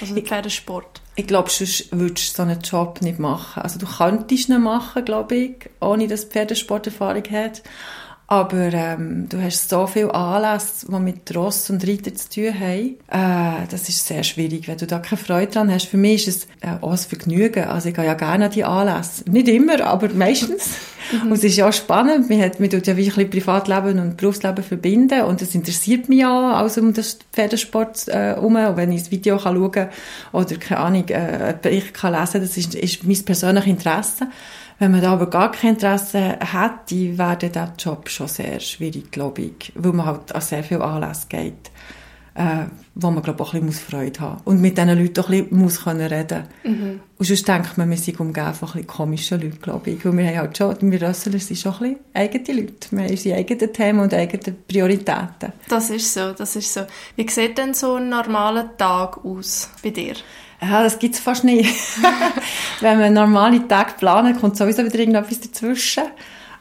Also 0.00 0.14
der 0.14 0.22
Pferdesport 0.22 1.00
ich 1.18 1.26
glaube, 1.26 1.50
sonst 1.50 1.88
würdest 1.92 2.32
du 2.32 2.36
so 2.36 2.42
einen 2.42 2.60
Job 2.60 3.00
nicht 3.00 3.18
machen. 3.18 3.62
Also 3.62 3.78
du 3.78 3.86
könntest 3.86 4.50
ihn 4.50 4.62
machen, 4.62 5.04
glaube 5.04 5.34
ich, 5.34 5.70
ohne 5.80 6.06
dass 6.06 6.26
du 6.26 6.32
Pferdesporterfahrung 6.32 7.22
hast. 7.30 7.62
Aber 8.28 8.72
ähm, 8.72 9.28
du 9.28 9.40
hast 9.40 9.68
so 9.68 9.86
viele 9.86 10.12
Anlässe, 10.12 10.86
die 10.88 10.98
mit 10.98 11.34
Ross 11.36 11.70
und 11.70 11.86
Reiter 11.86 12.12
zu 12.12 12.28
tun 12.28 12.54
haben. 12.58 12.96
Äh, 13.08 13.66
das 13.70 13.88
ist 13.88 14.04
sehr 14.04 14.24
schwierig, 14.24 14.66
wenn 14.66 14.78
du 14.78 14.86
da 14.86 14.98
keine 14.98 15.20
Freude 15.20 15.52
dran 15.52 15.72
hast. 15.72 15.86
Für 15.86 15.96
mich 15.96 16.26
ist 16.26 16.48
es 16.60 16.68
äh, 16.68 16.76
auch 16.80 16.90
ein 16.90 16.98
Vergnügen. 16.98 17.64
Also 17.64 17.90
ich 17.90 17.94
gehe 17.94 18.04
ja 18.04 18.14
gerne 18.14 18.46
an 18.46 18.50
die 18.50 18.64
Anlässe. 18.64 19.30
Nicht 19.30 19.46
immer, 19.48 19.80
aber 19.84 20.08
meistens. 20.12 20.70
Und 21.22 21.32
es 21.32 21.44
ist 21.44 21.56
ja 21.56 21.68
auch 21.68 21.72
spannend. 21.72 22.28
Man, 22.28 22.40
hat, 22.40 22.58
man 22.58 22.68
tut 22.68 22.86
ja 22.88 22.96
wirklich 22.96 23.30
Privatleben 23.30 24.00
und 24.00 24.16
Berufsleben 24.16 24.64
verbinden. 24.64 25.22
Und 25.22 25.40
das 25.40 25.54
interessiert 25.54 26.08
mich 26.08 26.18
ja, 26.18 26.54
also 26.54 26.80
um 26.80 26.92
das 26.94 27.18
Pferdesport 27.32 28.08
äh, 28.08 28.12
herum. 28.12 28.56
Und 28.56 28.76
wenn 28.76 28.90
ich 28.90 29.02
das 29.02 29.10
Video 29.12 29.38
kann 29.38 29.54
schauen 29.54 29.70
kann 29.70 29.88
oder, 30.32 30.56
keine 30.56 30.80
Ahnung, 30.80 31.08
äh, 31.08 31.54
ich 31.68 31.92
kann 31.92 32.12
lesen, 32.12 32.40
das 32.40 32.56
ist, 32.56 32.74
ist 32.74 33.04
mein 33.04 33.24
persönliches 33.24 33.70
Interesse. 33.70 34.26
Wenn 34.78 34.90
man 34.90 35.00
da 35.00 35.12
aber 35.12 35.30
gar 35.30 35.52
kein 35.52 35.74
Interesse 35.74 36.38
hat, 36.40 36.90
wäre 36.90 37.36
der 37.36 37.72
Job 37.78 38.08
schon 38.10 38.28
sehr 38.28 38.60
schwierig, 38.60 39.10
glaube 39.10 39.42
ich, 39.42 39.72
weil 39.74 39.92
man 39.92 40.06
halt 40.06 40.34
an 40.34 40.40
sehr 40.42 40.62
viel 40.62 40.82
Anlässe 40.82 41.26
geht, 41.28 41.70
äh, 42.34 42.66
wo 42.94 43.10
man, 43.10 43.22
glaube 43.22 43.42
ich, 43.42 43.48
auch 43.48 43.54
ein 43.54 43.64
bisschen 43.64 43.90
Freude 43.90 44.20
haben 44.20 44.34
muss. 44.34 44.42
Und 44.44 44.60
mit 44.60 44.76
diesen 44.76 44.98
Leuten 44.98 45.20
auch 45.20 45.30
ein 45.30 45.44
bisschen 45.44 45.58
muss 45.58 45.82
können 45.82 46.06
reden 46.06 46.42
mhm. 46.64 47.00
Und 47.16 47.24
sonst 47.24 47.48
denkt 47.48 47.78
man, 47.78 47.88
wir 47.88 47.96
sind 47.96 48.20
umgeben 48.20 48.52
von 48.52 48.68
ein 48.68 48.72
bisschen 48.72 48.86
komischen 48.86 49.40
Leuten, 49.40 49.62
glaube 49.62 49.90
ich. 49.90 50.04
Und 50.04 50.18
wir 50.18 50.26
haben 50.26 50.36
halt 50.36 50.58
schon, 50.58 50.92
wir 50.92 51.00
Rössler 51.00 51.38
sind 51.38 51.58
schon 51.58 51.72
ein 51.72 51.78
bisschen 51.78 51.98
eigene 52.12 52.60
Leute. 52.60 52.88
Wir 52.90 53.04
haben 53.04 53.10
unsere 53.10 53.36
eigenen 53.38 53.72
Themen 53.72 54.00
und 54.00 54.12
eigene 54.12 54.56
Prioritäten. 54.68 55.52
Das 55.70 55.88
ist 55.88 56.12
so, 56.12 56.32
das 56.32 56.54
ist 56.56 56.74
so. 56.74 56.82
Wie 57.16 57.26
sieht 57.26 57.56
denn 57.56 57.72
so 57.72 57.94
ein 57.94 58.10
normaler 58.10 58.76
Tag 58.76 59.24
aus 59.24 59.70
bei 59.82 59.88
dir? 59.88 60.16
Ja, 60.60 60.82
das 60.82 60.98
gibt's 60.98 61.18
fast 61.18 61.44
nicht. 61.44 61.74
Wenn 62.80 62.98
man 62.98 63.12
normale 63.12 63.66
Tage 63.68 63.92
planen, 63.98 64.38
kommt 64.38 64.56
sowieso 64.56 64.84
wieder 64.84 64.98
irgendetwas 64.98 65.40
dazwischen. 65.40 66.04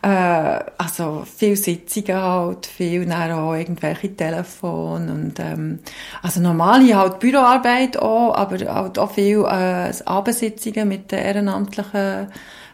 Äh, 0.01 0.59
also 0.77 1.25
viel 1.25 1.55
Sitzungen 1.55 2.21
halt, 2.21 2.65
viel 2.67 3.05
dann 3.07 3.31
auch 3.31 3.55
irgendwelche 3.55 4.15
Telefone 4.15 5.11
und 5.11 5.39
ähm, 5.39 5.79
also 6.21 6.41
normale 6.41 6.95
halt 6.95 7.19
Büroarbeit 7.19 7.97
auch, 7.97 8.35
aber 8.35 8.57
halt 8.71 8.99
auch 8.99 9.11
viel 9.11 9.39
äh, 9.39 9.91
Abendsitzungen 10.05 10.87
mit 10.87 11.11
den 11.11 11.19
ehrenamtlichen 11.19 12.27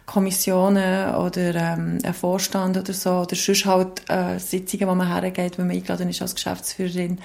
Kommissionen 0.06 1.14
oder 1.14 1.54
ähm, 1.54 1.98
ein 2.02 2.14
Vorstand 2.14 2.76
oder 2.76 2.92
so 2.92 3.20
oder 3.20 3.36
sonst 3.36 3.64
halt 3.66 4.10
äh, 4.10 4.38
Sitzungen, 4.38 4.88
wo 4.88 4.94
man 4.94 5.08
hergeht, 5.08 5.58
wenn 5.58 5.68
man 5.68 5.76
eingeladen 5.76 6.08
ist 6.08 6.22
als 6.22 6.34
Geschäftsführerin. 6.34 7.18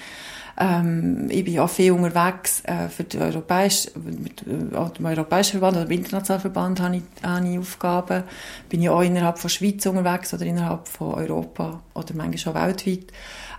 Ähm, 0.60 1.28
ich 1.30 1.46
bin 1.46 1.60
auch 1.60 1.70
viel 1.70 1.92
unterwegs 1.92 2.62
äh, 2.66 2.90
für 2.90 3.04
den 3.04 3.22
europäischen, 3.22 3.92
mit, 4.24 4.42
äh, 4.42 4.90
dem 4.98 5.06
europäischen 5.06 5.60
Verband 5.60 5.78
oder 5.78 5.86
dem 5.86 5.98
internationalen 6.00 6.42
Verband 6.42 6.80
habe 6.80 6.98
ich, 6.98 7.04
habe 7.24 7.48
ich 7.48 7.60
Aufgaben. 7.60 8.24
Bin 8.68 8.82
ich 8.82 8.90
auch 8.90 9.02
innerhalb 9.02 9.38
von 9.38 9.50
Schweiz 9.50 9.86
unterwegs 9.86 10.34
oder 10.34 10.46
innerhalb 10.46 10.88
von 10.88 11.14
Europa 11.14 11.82
oder 11.94 12.14
manchmal 12.16 12.56
auch 12.56 12.68
weltweit. 12.68 13.12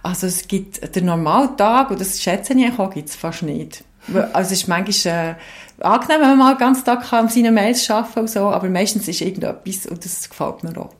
Also 0.03 0.27
es 0.27 0.49
gibt 0.49 0.95
den 0.95 1.07
Normaltag, 1.07 1.91
und 1.91 2.01
das 2.01 2.21
schätze 2.21 2.55
ich 2.55 2.79
auch, 2.79 2.91
gibt 2.93 3.09
es 3.09 3.17
fast 3.17 3.43
nicht. 3.43 3.85
Also 4.15 4.53
es 4.53 4.63
ist 4.63 4.69
manchmal 4.69 5.37
äh, 5.79 5.83
angenehm, 5.83 6.21
wenn 6.21 6.29
man 6.29 6.39
mal 6.39 6.55
den 6.55 6.59
ganzen 6.59 6.85
Tag 6.85 7.09
kann 7.09 7.29
seine 7.29 7.53
Mails 7.53 7.89
arbeiten 7.91 8.21
und 8.21 8.31
so, 8.31 8.49
aber 8.49 8.69
meistens 8.69 9.09
ist 9.09 9.21
irgendetwas 9.21 9.87
und 9.87 10.05
das 10.05 10.29
gefällt 10.29 10.65
mir 10.65 10.77
auch. 10.79 10.91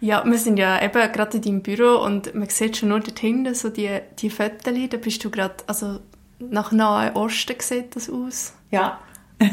Ja, 0.00 0.22
wir 0.24 0.38
sind 0.38 0.58
ja 0.58 0.82
eben 0.82 1.12
gerade 1.12 1.36
in 1.38 1.42
deinem 1.42 1.62
Büro 1.62 2.04
und 2.04 2.34
man 2.34 2.48
sieht 2.48 2.76
schon 2.76 2.90
nur 2.90 3.00
dort 3.00 3.18
hinten 3.18 3.54
so 3.54 3.70
die, 3.70 4.00
die 4.18 4.28
Fotos. 4.28 4.74
Da 4.90 4.96
bist 4.98 5.24
du 5.24 5.30
gerade, 5.30 5.54
also 5.66 6.00
nach 6.38 6.72
Nahe 6.72 7.14
Osten 7.14 7.54
sieht 7.58 7.96
das 7.96 8.10
aus. 8.10 8.52
Ja. 8.70 8.98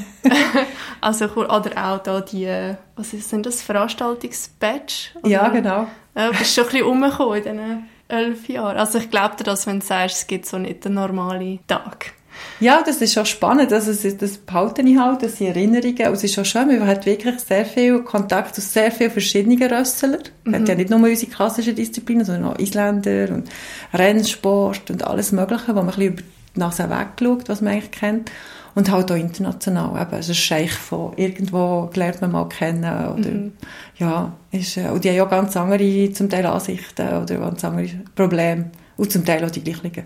also, 1.01 1.25
oder 1.25 1.71
auch 1.85 1.99
da 1.99 2.21
die, 2.21 2.75
was 2.95 3.13
ist, 3.13 3.29
sind 3.29 3.45
das, 3.45 3.61
Veranstaltungsbadge? 3.61 5.11
Ja, 5.25 5.49
genau. 5.49 5.87
Ja, 6.15 6.29
bist 6.31 6.53
schon 6.53 6.65
ein 6.65 6.71
bisschen 6.71 6.85
umgekommen 6.85 7.37
in 7.37 7.43
diesen 7.43 7.89
elf 8.07 8.49
Jahren. 8.49 8.77
Also 8.77 8.97
ich 8.99 9.09
glaube 9.09 9.37
dir 9.37 9.43
das, 9.43 9.65
wenn 9.67 9.79
du 9.79 9.85
sagst, 9.85 10.17
es 10.17 10.27
gibt 10.27 10.45
so 10.45 10.57
nicht 10.57 10.85
einen 10.85 10.95
normalen 10.95 11.59
Tag. 11.67 12.13
Ja, 12.59 12.83
das 12.85 13.01
ist 13.01 13.13
schon 13.13 13.25
spannend. 13.25 13.73
Also, 13.73 13.91
das 13.91 14.37
behalte 14.37 14.81
ich 14.83 14.97
halt, 14.97 15.23
das 15.23 15.37
sind 15.37 15.47
Erinnerungen. 15.47 16.07
Und 16.07 16.13
es 16.13 16.23
ist 16.23 16.35
schon 16.35 16.45
schön, 16.45 16.67
man 16.67 16.87
hat 16.87 17.05
wirklich 17.05 17.39
sehr 17.39 17.65
viel 17.65 18.01
Kontakt 18.03 18.55
zu 18.55 18.61
sehr 18.61 18.91
vielen 18.91 19.11
verschiedenen 19.11 19.61
Rössler. 19.61 20.19
Mhm. 20.43 20.55
hat 20.55 20.69
ja 20.69 20.75
nicht 20.75 20.89
nur 20.89 20.99
unsere 20.99 21.31
klassischen 21.31 21.75
Disziplinen, 21.75 22.25
sondern 22.25 22.51
auch 22.51 22.59
Isländer 22.59 23.33
und 23.33 23.49
Rennsport 23.93 24.91
und 24.91 25.05
alles 25.05 25.31
Mögliche, 25.31 25.69
wo 25.69 25.73
man 25.73 25.89
ein 25.89 25.95
bisschen 25.95 26.13
über 26.13 26.21
die 26.55 26.59
Nase 26.59 26.89
wegschaut, 26.89 27.49
was 27.49 27.61
man 27.61 27.73
eigentlich 27.73 27.91
kennt. 27.91 28.31
Und 28.73 28.89
halt 28.89 29.11
auch 29.11 29.15
international. 29.15 30.01
Eben, 30.01 30.13
also 30.13 30.31
ein 30.31 30.35
Scheich 30.35 30.71
von 30.71 31.13
irgendwo 31.17 31.89
lernt 31.93 32.21
man 32.21 32.31
mal 32.31 32.47
kennen. 32.47 32.83
Oder, 32.83 33.29
mhm. 33.29 33.51
ja, 33.97 34.33
ist, 34.51 34.77
äh, 34.77 34.87
und 34.89 35.03
die 35.03 35.09
haben 35.09 35.17
ja 35.17 35.25
ganz 35.25 35.57
andere, 35.57 36.11
zum 36.13 36.29
Teil 36.29 36.45
Ansichten 36.45 37.07
oder 37.07 37.37
ganz 37.37 37.65
andere 37.65 37.89
Probleme. 38.15 38.71
Und 38.97 39.11
zum 39.11 39.25
Teil 39.25 39.43
auch 39.43 39.51
die 39.51 39.63
gleichen. 39.63 40.03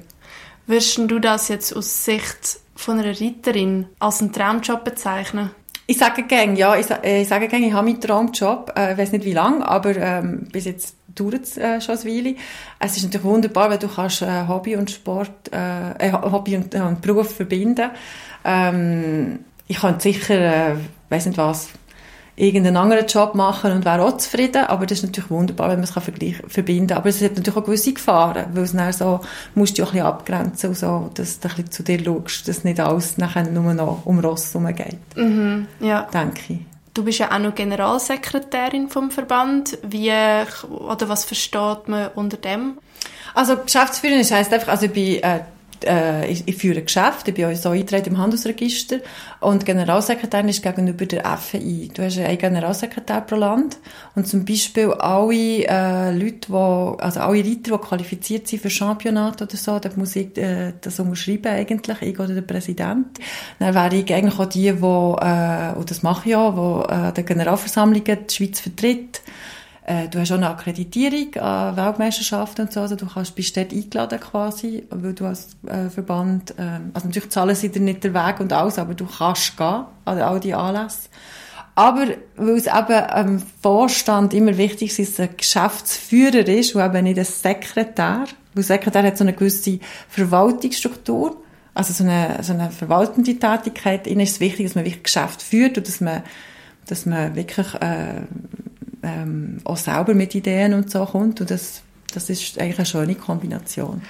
Würdest 0.68 0.98
du 0.98 1.20
das 1.20 1.48
jetzt 1.48 1.76
aus 1.76 2.06
Sicht 2.06 2.60
von 2.76 3.00
einer 3.00 3.20
Reiterin 3.20 3.88
als 4.00 4.22
einen 4.22 4.34
Traumjob 4.34 4.84
bezeichnen? 4.84 5.52
Ich 5.88 6.00
sage 6.00 6.24
gerne, 6.24 6.58
ja, 6.58 6.76
ich, 6.76 6.90
äh, 6.90 7.22
ich 7.22 7.28
sage 7.28 7.48
gerne, 7.48 7.68
ich 7.68 7.74
habe 7.74 7.88
meinen 7.88 8.02
Traumjob, 8.02 8.74
äh, 8.76 8.94
ich 8.94 8.98
weiß 8.98 9.12
nicht 9.12 9.26
wie 9.26 9.34
lange, 9.34 9.68
aber 9.68 9.96
ähm, 9.96 10.48
bis 10.52 10.66
jetzt 10.66 10.96
dauert 11.14 11.44
es 11.44 11.58
äh, 11.58 11.80
schon 11.80 11.98
eine 11.98 12.06
Weile. 12.06 12.36
Es 12.80 12.98
ist 12.98 13.04
natürlich 13.04 13.24
wunderbar, 13.24 13.70
weil 13.70 13.78
du 13.78 13.88
kannst 13.88 14.24
äh, 14.24 14.48
Hobby 14.48 14.76
und 14.76 14.90
Sport, 14.90 15.52
äh, 15.54 15.92
äh 16.08 16.12
Hobby 16.12 16.56
und, 16.56 16.74
äh, 16.74 16.82
und 16.82 17.02
Beruf 17.02 17.36
verbinden. 17.36 17.92
Ähm, 18.44 19.40
ich 19.68 19.78
kann 19.78 20.00
sicher, 20.00 20.72
äh, 20.72 20.76
weiß 21.10 21.28
nicht 21.28 21.38
was, 21.38 21.70
irgendeinen 22.36 22.78
anderen 22.78 23.06
Job 23.08 23.36
machen 23.36 23.72
und 23.72 23.86
wäre 23.86 24.02
auch 24.04 24.18
zufrieden. 24.18 24.66
Aber 24.66 24.86
das 24.86 25.00
ist 25.00 25.06
natürlich 25.06 25.30
wunderbar, 25.30 25.70
wenn 25.70 25.80
man 25.80 25.84
es 25.84 25.92
verbinden 25.92 26.88
kann. 26.88 26.98
Aber 26.98 27.10
es 27.10 27.22
hat 27.22 27.36
natürlich 27.36 27.58
auch 27.58 27.66
gewisse 27.66 27.94
Gefahren, 27.94 28.46
weil 28.54 28.64
es 28.64 28.74
dann 28.74 28.92
so, 28.94 29.22
musst 29.54 29.78
du 29.78 29.84
auch 29.84 29.88
ein 29.88 29.94
bisschen 29.94 30.08
abgrenzen 30.08 30.70
und 30.70 30.78
so, 30.78 31.10
dass 31.14 31.40
du 31.40 31.48
ein 31.48 31.56
bisschen 31.56 31.72
zu 31.72 31.84
dir 31.84 32.04
schaust, 32.04 32.48
dass 32.48 32.64
nicht 32.64 32.80
alles 32.80 33.18
nachher 33.18 33.50
nur 33.50 33.74
noch 33.74 34.06
um 34.06 34.20
Ross 34.20 34.52
geht. 34.54 34.98
Mhm, 35.16 35.68
ja. 35.80 36.08
Denke 36.14 36.42
ich. 36.54 36.60
Du 36.94 37.04
bist 37.04 37.20
ja 37.20 37.32
auch 37.32 37.40
noch 37.40 37.56
Generalsekretärin 37.56 38.90
vom 38.90 39.12
Verband. 39.12 39.78
Wie, 39.84 40.12
oder 40.70 41.10
was 41.10 41.26
versteht 41.26 41.88
man 41.88 42.10
unter 42.16 42.38
dem? 42.38 42.78
Also 43.34 43.58
Geschäftsführerin 43.58 44.24
heisst 44.24 44.54
einfach, 44.54 44.70
also 44.70 44.86
ich 44.86 44.94
bin 44.94 45.22
äh, 45.22 45.42
äh, 45.84 46.30
ich, 46.32 46.48
ich 46.48 46.56
führe 46.56 46.82
Geschäfte, 46.82 47.32
ich 47.32 47.36
bin 47.36 47.46
auch 47.46 47.56
so 47.56 47.70
eingetreten 47.70 48.10
im 48.10 48.18
Handelsregister 48.18 48.98
und 49.42 49.66
Generalsekretärin 49.66 50.50
ist 50.50 50.64
gegenüber 50.64 51.06
der 51.06 51.38
FI. 51.38 51.92
Du 51.94 52.04
hast 52.04 52.18
einen 52.18 52.38
Generalsekretär 52.38 53.22
pro 53.22 53.36
Land 53.36 53.78
und 54.16 54.28
zum 54.28 54.46
Beispiel 54.46 54.92
alle 54.94 55.66
äh, 55.68 56.12
Leute, 56.18 56.48
die, 56.48 57.04
also 57.04 57.20
alle 57.20 57.44
Reiter, 57.44 57.78
die 57.78 57.84
qualifiziert 57.84 58.48
sind 58.48 58.62
für 58.62 58.70
Championat 58.70 59.42
oder 59.42 59.58
so, 59.58 59.80
da 59.80 59.90
muss 59.96 60.16
ich 60.16 60.38
äh, 60.38 60.74
das 60.82 61.00
unterschreiben 61.00 61.48
eigentlich, 61.48 62.02
ich 62.02 62.20
oder 62.20 62.34
der 62.34 62.42
Präsident. 62.42 63.20
Dann 63.60 63.76
wäre 63.76 63.96
ich 63.96 64.14
eigentlich 64.14 64.40
auch 64.40 64.46
die, 64.46 64.72
die, 64.72 64.78
äh, 64.78 65.78
und 65.78 65.92
das 65.92 66.04
mache 66.04 66.30
ich 66.30 66.36
auch, 66.36 66.88
die 66.88 66.94
äh, 66.94 67.14
der 67.14 67.24
Generalversammlungen 67.24 68.18
die 68.30 68.34
Schweiz 68.34 68.60
vertritt 68.60 69.22
äh, 69.88 70.08
du 70.10 70.20
hast 70.20 70.32
auch 70.32 70.38
eine 70.38 70.50
Akkreditierung 70.50 71.36
an 71.36 71.78
Weltmeisterschaften 71.78 72.66
und 72.66 72.74
so, 72.74 72.82
also 72.82 72.96
du 72.96 73.06
kannst, 73.06 73.36
bist 73.36 73.56
dort 73.56 73.72
eingeladen 73.72 74.20
quasi, 74.20 74.84
weil 74.90 75.14
du 75.14 75.26
als 75.26 75.50
äh, 75.68 75.90
Verband, 75.90 76.52
äh, 76.58 76.80
also 76.94 77.08
natürlich 77.08 77.30
zahlen 77.30 77.56
sie 77.56 77.70
dir 77.70 77.82
nicht 77.82 78.04
den 78.04 78.16
Weg 78.16 78.40
und 78.40 78.52
alles, 78.52 78.80
aber 78.80 78.96
du 78.96 79.06
kannst 79.06 79.56
gehen 79.56 79.86
an 80.06 80.20
all 80.20 80.40
die 80.40 80.56
Anlässe. 80.56 81.10
Aber 81.76 82.08
weil 82.36 82.56
es 82.56 82.66
eben 82.66 83.10
am 83.10 83.44
Vorstand 83.62 84.34
immer 84.34 84.58
wichtig 84.58 84.98
ist, 84.98 85.20
dass 85.20 85.30
ein 85.30 85.38
Geschäftsführer 85.38 86.48
ist 86.48 86.74
und 86.74 86.84
eben 86.84 87.04
nicht 87.04 87.20
ein 87.20 87.26
Sekretär, 87.26 88.24
weil 88.56 88.64
Sekretär 88.64 89.04
hat 89.04 89.18
so 89.18 89.24
eine 89.24 89.34
gewisse 89.34 89.80
Verwaltungsstruktur, 90.10 91.44
also 91.76 91.94
so 91.94 92.06
eine, 92.06 92.42
so 92.42 92.54
eine 92.54 92.72
verwaltende 92.72 93.38
Tätigkeit, 93.38 94.08
ihnen 94.08 94.22
ist 94.22 94.32
es 94.32 94.40
wichtig, 94.40 94.66
dass 94.66 94.76
man 94.76 94.86
wirklich 94.86 95.04
Geschäft 95.04 95.44
führt 95.44 95.78
und 95.78 95.88
dass 95.88 96.02
man, 96.02 96.24
dass 96.88 97.06
man 97.06 97.36
wirklich 97.36 97.74
äh, 97.76 98.22
ähm, 99.06 99.58
auch 99.64 99.78
selber 99.78 100.14
mit 100.14 100.34
Ideen 100.36 100.74
und 100.74 100.90
so 100.90 101.06
kommt 101.06 101.42
und 101.42 101.52
das, 101.52 101.82
das 102.14 102.30
ist 102.30 102.60
eigentlich 102.60 102.80
eine 102.80 102.86
schöne 102.86 103.16
Kombination. 103.16 104.02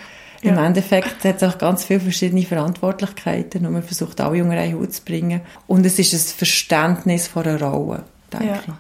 Ja. 0.42 0.52
Im 0.52 0.58
Endeffekt 0.60 1.24
hat 1.24 1.42
es 1.42 1.44
auch 1.44 1.58
ganz 1.58 1.86
viele 1.86 2.00
verschiedene 2.00 2.44
Verantwortlichkeiten 2.44 3.66
und 3.66 3.74
man 3.74 3.84
versucht, 3.84 4.22
alle 4.22 4.44
unter 4.44 4.58
einen 4.58 4.76
Hut 4.76 4.94
zu 4.94 5.02
bringen. 5.04 5.42
Und 5.66 5.86
es 5.86 5.98
ist 5.98 6.14
ein 6.14 6.38
Verständnis 6.38 7.28
von 7.28 7.46
einer 7.46 7.64
Rolle, 7.64 8.04
denke 8.32 8.48
ja. 8.48 8.60
ich. 8.60 8.74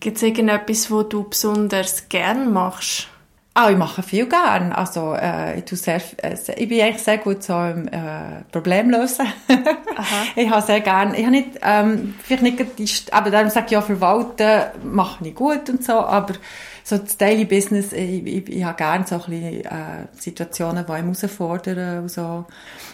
Gibt 0.00 0.16
es 0.16 0.22
irgendetwas, 0.22 0.90
was 0.90 1.08
du 1.08 1.28
besonders 1.28 2.08
gern 2.08 2.52
machst? 2.52 3.08
Ah, 3.56 3.70
ich 3.70 3.76
mache 3.76 4.02
viel 4.02 4.26
gern. 4.28 4.72
Also, 4.72 5.14
äh, 5.14 5.58
ich, 5.58 5.64
tue 5.64 5.78
sehr, 5.78 6.00
äh, 6.22 6.36
ich 6.56 6.68
bin 6.68 6.80
eigentlich 6.80 7.02
sehr 7.02 7.18
gut 7.18 7.44
so 7.44 7.52
im 7.52 7.86
äh, 7.86 8.42
Problemlösen. 8.50 9.26
Aha. 9.96 10.04
ich 10.36 10.50
habe 10.50 10.60
sehr 10.60 10.80
gern, 10.80 11.14
ich 11.14 11.20
habe 11.20 11.30
nicht, 11.30 11.50
ähm, 11.62 12.14
vielleicht 12.20 12.78
nicht, 12.80 13.12
aber 13.12 13.30
darum 13.30 13.50
sage 13.50 13.66
ich 13.66 13.72
ja, 13.72 13.80
verwalten 13.80 14.64
mache 14.82 15.24
ich 15.28 15.36
gut 15.36 15.70
und 15.70 15.84
so, 15.84 15.92
aber 15.92 16.34
so 16.86 16.98
das 16.98 17.16
Daily 17.16 17.46
Business, 17.46 17.94
ich, 17.94 18.26
ich, 18.26 18.48
ich 18.50 18.62
habe 18.62 18.76
gerne 18.76 19.06
so 19.06 19.14
ein 19.14 19.20
bisschen, 19.22 19.64
äh, 19.64 20.06
Situationen, 20.18 20.84
die 20.84 21.02
mich 21.02 21.22
herausfordern 21.22 22.02
und 22.02 22.10
so, 22.10 22.44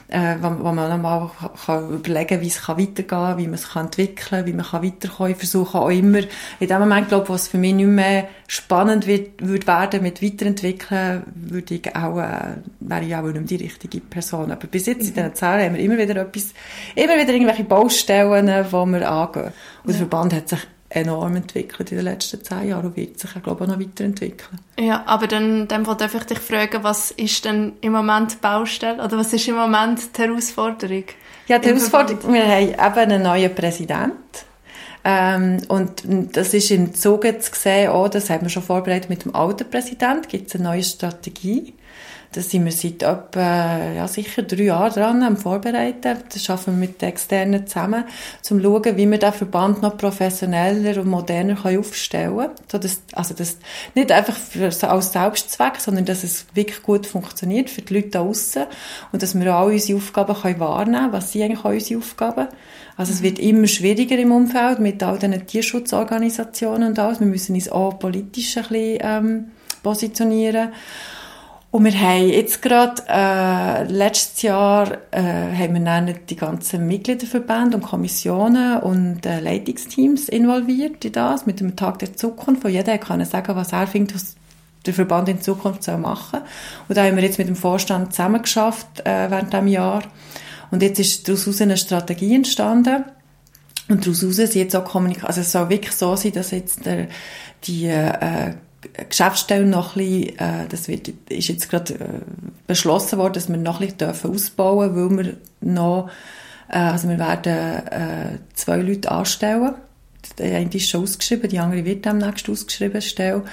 äh, 0.06 0.36
wo, 0.40 0.64
wo 0.64 0.72
man 0.72 0.88
nochmal 0.88 1.28
kann 1.66 1.90
überlegen 1.90 2.40
wie 2.40 2.46
es 2.46 2.62
kann 2.62 2.78
weitergehen 2.78 3.08
kann, 3.08 3.38
wie 3.38 3.46
man 3.46 3.54
es 3.54 3.70
kann 3.70 3.86
entwickeln 3.86 4.46
wie 4.46 4.52
man 4.52 4.64
kann 4.64 4.84
weiterkommen. 4.84 5.32
Ich 5.32 5.38
versuche 5.38 5.76
auch 5.76 5.88
immer, 5.88 6.20
in 6.60 6.68
dem 6.68 6.78
Moment, 6.78 7.08
glaube 7.08 7.24
ich, 7.24 7.30
wo 7.30 7.34
es 7.34 7.48
für 7.48 7.58
mich 7.58 7.74
nicht 7.74 7.88
mehr 7.88 8.28
spannend 8.46 9.08
wird, 9.08 9.44
wird 9.44 9.66
werden 9.66 10.04
mit 10.04 10.22
Weiterentwickeln, 10.22 11.24
würde 11.34 11.74
ich 11.74 11.96
auch, 11.96 12.20
äh, 12.20 12.58
wäre 12.78 13.04
ich 13.04 13.16
auch 13.16 13.22
nicht 13.22 13.34
mehr 13.34 13.42
die 13.42 13.56
richtige 13.56 14.00
Person. 14.00 14.52
Aber 14.52 14.68
bis 14.68 14.86
jetzt 14.86 15.08
in 15.08 15.14
diesen 15.14 15.34
Zahlen 15.34 15.64
haben 15.64 15.74
wir 15.74 15.82
immer 15.82 15.98
wieder 15.98 16.14
etwas, 16.14 16.54
immer 16.94 17.16
wieder 17.16 17.32
irgendwelche 17.32 17.64
Baustellen, 17.64 18.46
die 18.46 18.72
wir 18.72 19.10
angehen. 19.10 19.52
Und 19.82 19.88
der 19.88 19.96
Verband 19.96 20.32
hat 20.32 20.48
sich 20.48 20.60
enorm 20.90 21.36
entwickelt 21.36 21.92
in 21.92 21.98
den 21.98 22.04
letzten 22.04 22.42
zehn 22.42 22.68
Jahren 22.68 22.86
und 22.86 22.96
wird 22.96 23.18
sich, 23.18 23.30
glaube 23.42 23.64
ich, 23.64 23.70
auch 23.70 23.74
noch 23.74 23.80
weiterentwickeln. 23.80 24.58
Ja, 24.78 25.04
aber 25.06 25.28
dann, 25.28 25.68
dann 25.68 25.84
darf 25.84 26.14
ich 26.14 26.24
dich 26.24 26.38
fragen, 26.38 26.82
was 26.82 27.12
ist 27.12 27.44
denn 27.44 27.74
im 27.80 27.92
Moment 27.92 28.32
die 28.32 28.36
Baustelle 28.40 29.02
oder 29.02 29.16
was 29.16 29.32
ist 29.32 29.46
im 29.48 29.54
Moment 29.54 30.16
die 30.16 30.22
Herausforderung? 30.22 31.04
Ja, 31.46 31.58
die 31.58 31.68
Herausforderung, 31.68 32.32
wir 32.32 32.44
haben 32.44 32.68
eben 32.68 33.12
einen 33.12 33.22
neuen 33.22 33.54
Präsidenten. 33.54 34.14
Ähm, 35.02 35.62
und 35.68 36.02
das 36.04 36.52
ist 36.52 36.70
im 36.70 36.92
Zuge 36.92 37.38
zu 37.38 37.52
sehen, 37.54 37.90
auch, 37.90 38.08
das 38.08 38.28
haben 38.28 38.42
wir 38.42 38.50
schon 38.50 38.62
vorbereitet 38.62 39.08
mit 39.08 39.24
dem 39.24 39.34
alten 39.34 39.70
Präsidenten, 39.70 40.28
gibt 40.28 40.48
es 40.48 40.56
eine 40.56 40.64
neue 40.64 40.82
Strategie. 40.82 41.72
Da 42.32 42.40
sind 42.42 42.64
wir 42.64 42.70
seit 42.70 43.02
etwa, 43.02 43.92
ja, 43.92 44.06
sicher 44.06 44.42
drei 44.42 44.62
Jahren 44.62 44.92
dran 44.92 45.22
am 45.24 45.36
Vorbereiten. 45.36 46.18
Das 46.32 46.44
schaffen 46.44 46.74
wir 46.74 46.86
mit 46.86 47.02
Externen 47.02 47.66
zusammen, 47.66 48.04
um 48.04 48.42
zu 48.42 48.60
schauen, 48.62 48.96
wie 48.96 49.10
wir 49.10 49.18
den 49.18 49.32
Verband 49.32 49.82
noch 49.82 49.96
professioneller 49.96 51.00
und 51.00 51.08
moderner 51.08 51.58
aufstellen 51.64 52.36
können. 52.36 52.52
So, 52.70 52.78
dass, 52.78 53.02
also, 53.14 53.34
das 53.34 53.58
nicht 53.96 54.12
einfach 54.12 54.36
für, 54.36 54.70
als 54.88 55.12
Selbstzweck, 55.12 55.80
sondern 55.80 56.04
dass 56.04 56.22
es 56.22 56.46
wirklich 56.54 56.82
gut 56.84 57.04
funktioniert 57.04 57.68
für 57.68 57.82
die 57.82 57.94
Leute 57.94 58.10
da 58.10 58.22
draussen 58.22 58.66
und 59.10 59.24
dass 59.24 59.36
wir 59.36 59.56
auch 59.56 59.66
unsere 59.66 59.98
Aufgaben 59.98 60.34
können 60.34 60.60
wahrnehmen 60.60 61.00
können. 61.00 61.12
Was 61.12 61.32
sind 61.32 61.42
eigentlich 61.42 61.64
auch 61.64 61.70
unsere 61.70 61.98
Aufgaben? 61.98 62.46
Also, 62.96 63.12
es 63.12 63.22
wird 63.22 63.40
immer 63.40 63.66
schwieriger 63.66 64.16
im 64.18 64.30
Umfeld 64.30 64.78
mit 64.78 65.02
all 65.02 65.18
diesen 65.18 65.46
Tierschutzorganisationen 65.48 66.90
und 66.90 66.98
alles. 67.00 67.18
Wir 67.18 67.26
müssen 67.26 67.56
uns 67.56 67.68
auch 67.68 67.98
politisch 67.98 68.56
ein 68.56 68.62
bisschen, 68.68 68.98
ähm, 69.00 69.44
positionieren. 69.82 70.68
Und 71.72 71.84
wir 71.84 72.00
haben 72.00 72.28
jetzt 72.28 72.62
gerade, 72.62 73.02
äh, 73.08 73.84
letztes 73.84 74.42
Jahr, 74.42 74.98
äh, 75.12 75.22
haben 75.22 75.74
wir 75.74 75.80
dann 75.80 76.14
die 76.28 76.34
ganzen 76.34 76.88
Mitgliederverbände 76.88 77.76
und 77.76 77.84
Kommissionen 77.84 78.80
und 78.80 79.24
äh, 79.24 79.38
Leitungsteams 79.38 80.28
involviert 80.28 81.04
in 81.04 81.12
das, 81.12 81.46
mit 81.46 81.60
dem 81.60 81.76
Tag 81.76 82.00
der 82.00 82.16
Zukunft, 82.16 82.64
wo 82.64 82.68
jeder 82.68 82.98
kann 82.98 83.24
sagen, 83.24 83.54
was 83.54 83.72
er 83.72 83.86
findet, 83.86 84.16
was 84.16 84.34
der 84.84 84.94
Verband 84.94 85.28
in 85.28 85.40
Zukunft 85.40 85.84
soll 85.84 85.98
machen. 85.98 86.40
Und 86.88 86.98
da 86.98 87.04
haben 87.04 87.14
wir 87.14 87.22
jetzt 87.22 87.38
mit 87.38 87.46
dem 87.46 87.56
Vorstand 87.56 88.12
zusammen 88.14 88.42
geschafft, 88.42 89.00
äh, 89.04 89.30
während 89.30 89.52
diesem 89.52 89.68
Jahr. 89.68 90.02
Und 90.72 90.82
jetzt 90.82 90.98
ist 90.98 91.28
daraus 91.28 91.60
eine 91.60 91.76
Strategie 91.76 92.34
entstanden. 92.34 93.04
Und 93.88 94.06
daraus 94.06 94.20
sind 94.20 94.54
jetzt 94.54 94.74
auch 94.74 94.84
Kommunikation, 94.84 95.28
also 95.28 95.40
es 95.40 95.52
soll 95.52 95.68
wirklich 95.68 95.94
so 95.94 96.16
sein, 96.16 96.32
dass 96.32 96.50
jetzt 96.50 96.84
der, 96.86 97.06
die, 97.64 97.86
äh, 97.86 98.54
Geschäftsstelle 99.08 99.66
noch 99.66 99.96
ein 99.96 100.04
bisschen, 100.04 100.38
äh, 100.38 100.66
das 100.68 100.88
wird, 100.88 101.08
ist 101.28 101.48
jetzt 101.48 101.70
gerade 101.70 101.94
äh, 101.94 101.98
beschlossen 102.66 103.18
worden, 103.18 103.34
dass 103.34 103.48
wir 103.48 103.56
noch 103.56 103.80
ein 103.80 103.86
bisschen 103.86 103.98
dürfen 103.98 104.30
ausbauen 104.30 104.94
dürfen, 104.94 105.16
weil 105.16 105.24
wir 105.24 105.36
noch, 105.60 106.10
äh, 106.68 106.78
also 106.78 107.08
wir 107.08 107.18
werden 107.18 107.52
äh, 107.52 108.38
zwei 108.54 108.76
Leute 108.78 109.10
anstellen. 109.10 109.74
Die 110.38 110.42
eine 110.44 110.70
ist 110.70 110.88
schon 110.88 111.02
ausgeschrieben, 111.02 111.48
die 111.48 111.58
andere 111.58 111.84
wird 111.84 112.04
demnächst 112.04 112.48
ausgeschrieben, 112.48 113.00
Stelle, 113.00 113.38
mhm. 113.38 113.44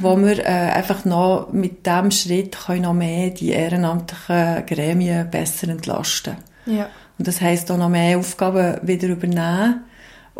wo 0.00 0.16
wir 0.18 0.38
äh, 0.38 0.42
einfach 0.44 1.04
noch 1.04 1.52
mit 1.52 1.86
diesem 1.86 2.10
Schritt 2.10 2.58
können 2.66 2.82
noch 2.82 2.92
mehr 2.94 3.30
die 3.30 3.50
ehrenamtlichen 3.50 4.66
Gremien 4.66 5.30
besser 5.30 5.68
entlasten. 5.68 6.36
Ja. 6.66 6.88
Und 7.18 7.28
das 7.28 7.40
heisst 7.40 7.70
auch 7.70 7.78
noch 7.78 7.88
mehr 7.88 8.18
Aufgaben 8.18 8.78
wieder 8.86 9.08
übernehmen 9.08 9.84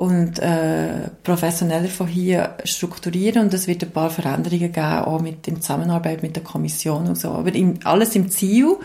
und 0.01 0.39
äh, 0.39 1.11
professioneller 1.25 1.89
von 1.89 2.07
hier 2.07 2.57
strukturieren 2.65 3.43
und 3.43 3.53
es 3.53 3.67
wird 3.67 3.83
ein 3.83 3.91
paar 3.91 4.09
Veränderungen 4.09 4.73
geben, 4.73 5.05
auch 5.05 5.21
mit 5.21 5.47
der 5.47 5.57
Zusammenarbeit 5.57 6.23
mit 6.23 6.35
der 6.35 6.43
Kommission 6.43 7.07
und 7.07 7.17
so. 7.17 7.29
Aber 7.33 7.55
im, 7.55 7.79
alles 7.85 8.17
im 8.17 8.31
Ziel, 8.31 8.77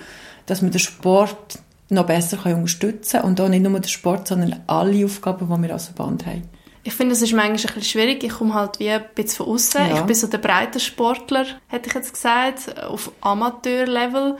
dass 0.46 0.62
wir 0.62 0.70
den 0.70 0.80
Sport 0.80 1.60
noch 1.88 2.06
besser 2.06 2.36
können 2.36 2.56
unterstützen 2.56 3.22
können 3.22 3.30
und 3.30 3.40
auch 3.40 3.48
nicht 3.48 3.64
nur 3.64 3.80
den 3.80 3.88
Sport, 3.88 4.28
sondern 4.28 4.62
alle 4.68 5.06
Aufgaben, 5.06 5.48
die 5.48 5.64
wir 5.64 5.74
als 5.74 5.86
Verband 5.86 6.26
haben. 6.26 6.44
Ich 6.84 6.94
finde, 6.94 7.14
es 7.14 7.22
ist 7.22 7.32
manchmal 7.32 7.52
ein 7.52 7.54
bisschen 7.54 7.82
schwierig. 7.84 8.22
Ich 8.22 8.34
komme 8.34 8.54
halt 8.54 8.80
wie 8.80 8.90
ein 8.90 9.06
bisschen 9.16 9.46
von 9.46 9.56
außen. 9.56 9.88
Ja. 9.88 9.96
Ich 9.96 10.02
bin 10.02 10.16
so 10.18 10.28
der 10.28 10.40
breite 10.40 10.82
Sportler, 10.82 11.46
hätte 11.68 11.88
ich 11.88 11.96
jetzt 11.96 12.14
gesagt, 12.14 12.78
auf 12.84 13.14
Amateurlevel. 13.22 14.36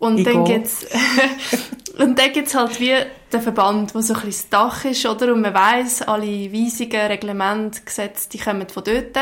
Und 0.00 0.24
dann 0.24 0.44
gibt's 0.46 0.86
und 1.98 2.18
dann 2.18 2.32
gibt's 2.32 2.54
halt 2.54 2.80
wie 2.80 2.96
den 3.32 3.42
Verband, 3.42 3.94
wo 3.94 4.00
so 4.00 4.14
ein 4.14 4.22
bisschen 4.22 4.48
das 4.48 4.48
Dach 4.48 4.84
ist, 4.86 5.06
oder? 5.06 5.32
Und 5.32 5.42
man 5.42 5.54
weiss, 5.54 6.02
alle 6.02 6.52
Weisungen, 6.52 7.06
Reglemente, 7.06 7.82
Gesetze, 7.84 8.28
die 8.30 8.38
kommen 8.38 8.68
von 8.68 8.82
dort. 8.82 9.16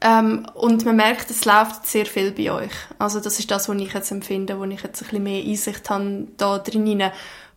Ähm, 0.00 0.46
und 0.54 0.86
man 0.86 0.96
merkt, 0.96 1.30
es 1.30 1.44
läuft 1.44 1.86
sehr 1.86 2.06
viel 2.06 2.32
bei 2.32 2.50
euch. 2.50 2.72
Also 2.98 3.20
das 3.20 3.38
ist 3.38 3.50
das, 3.50 3.68
was 3.68 3.76
ich 3.76 3.92
jetzt 3.92 4.10
empfinde, 4.10 4.58
wo 4.58 4.64
ich 4.64 4.82
jetzt 4.82 5.02
ein 5.02 5.08
bisschen 5.08 5.22
mehr 5.22 5.44
Einsicht 5.44 5.90
habe 5.90 6.26
da 6.38 6.58
drin. 6.58 7.10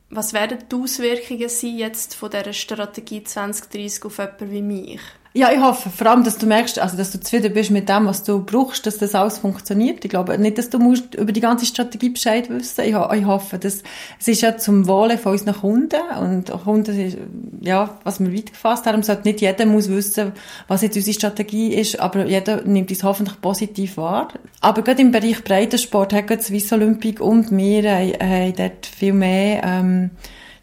Was 0.10 0.34
werden 0.34 0.60
die 0.70 0.76
Auswirkungen 0.76 1.48
sein 1.48 1.78
jetzt 1.78 2.16
von 2.16 2.30
dieser 2.30 2.52
Strategie 2.52 3.24
2030 3.24 4.04
auf 4.04 4.18
jemanden 4.18 4.52
wie 4.52 4.62
mich? 4.62 5.02
Ja, 5.38 5.52
ich 5.52 5.62
hoffe 5.62 5.92
vor 5.92 6.08
allem, 6.08 6.24
dass 6.24 6.40
du 6.40 6.48
merkst, 6.48 6.80
also 6.80 6.98
dass 6.98 7.12
du 7.12 7.20
zufrieden 7.20 7.54
bist 7.54 7.70
mit 7.70 7.88
dem, 7.88 8.08
was 8.08 8.24
du 8.24 8.44
brauchst, 8.44 8.88
dass 8.88 8.98
das 8.98 9.14
alles 9.14 9.38
funktioniert. 9.38 10.04
Ich 10.04 10.10
glaube 10.10 10.36
nicht, 10.40 10.58
dass 10.58 10.72
du 10.72 10.80
musst 10.80 11.14
über 11.14 11.32
die 11.32 11.42
ganze 11.42 11.68
Strategie 11.68 12.10
Bescheid 12.10 12.50
wissen. 12.50 12.82
Ich, 12.82 12.96
ich 12.96 13.26
hoffe, 13.26 13.60
dass 13.60 13.84
es 14.20 14.28
ist 14.28 14.42
ja 14.42 14.58
zum 14.58 14.88
Wohle 14.88 15.20
von 15.20 15.34
unseren 15.34 15.54
Kunden 15.54 16.02
und 16.20 16.50
Kunden 16.64 17.00
ist, 17.00 17.18
ja, 17.62 18.00
was 18.04 18.20
wir 18.20 18.34
weit 18.34 18.52
gefasst 18.52 18.88
haben, 18.88 19.04
sollte 19.04 19.28
nicht 19.28 19.42
jeder 19.42 19.68
muss 19.68 19.90
wissen, 19.90 20.32
was 20.68 20.82
jetzt 20.82 20.98
unsere 20.98 21.14
Strategie 21.14 21.72
ist, 21.72 22.00
aber 22.00 22.26
jeder 22.26 22.64
nimmt 22.64 22.90
es 22.90 23.04
hoffentlich 23.04 23.40
positiv 23.40 23.98
wahr. 23.98 24.30
Aber 24.62 24.82
gerade 24.82 25.04
im 25.04 25.12
Bereich 25.12 25.44
Breitensport 25.44 26.14
hat 26.14 26.32
die 26.32 26.42
Swiss 26.42 26.74
Olympic 26.74 27.22
und 27.22 27.56
wir 27.56 27.92
haben, 27.92 28.54
dort 28.58 28.88
viel 28.88 29.14
mehr 29.14 29.62
ähm, 29.64 30.10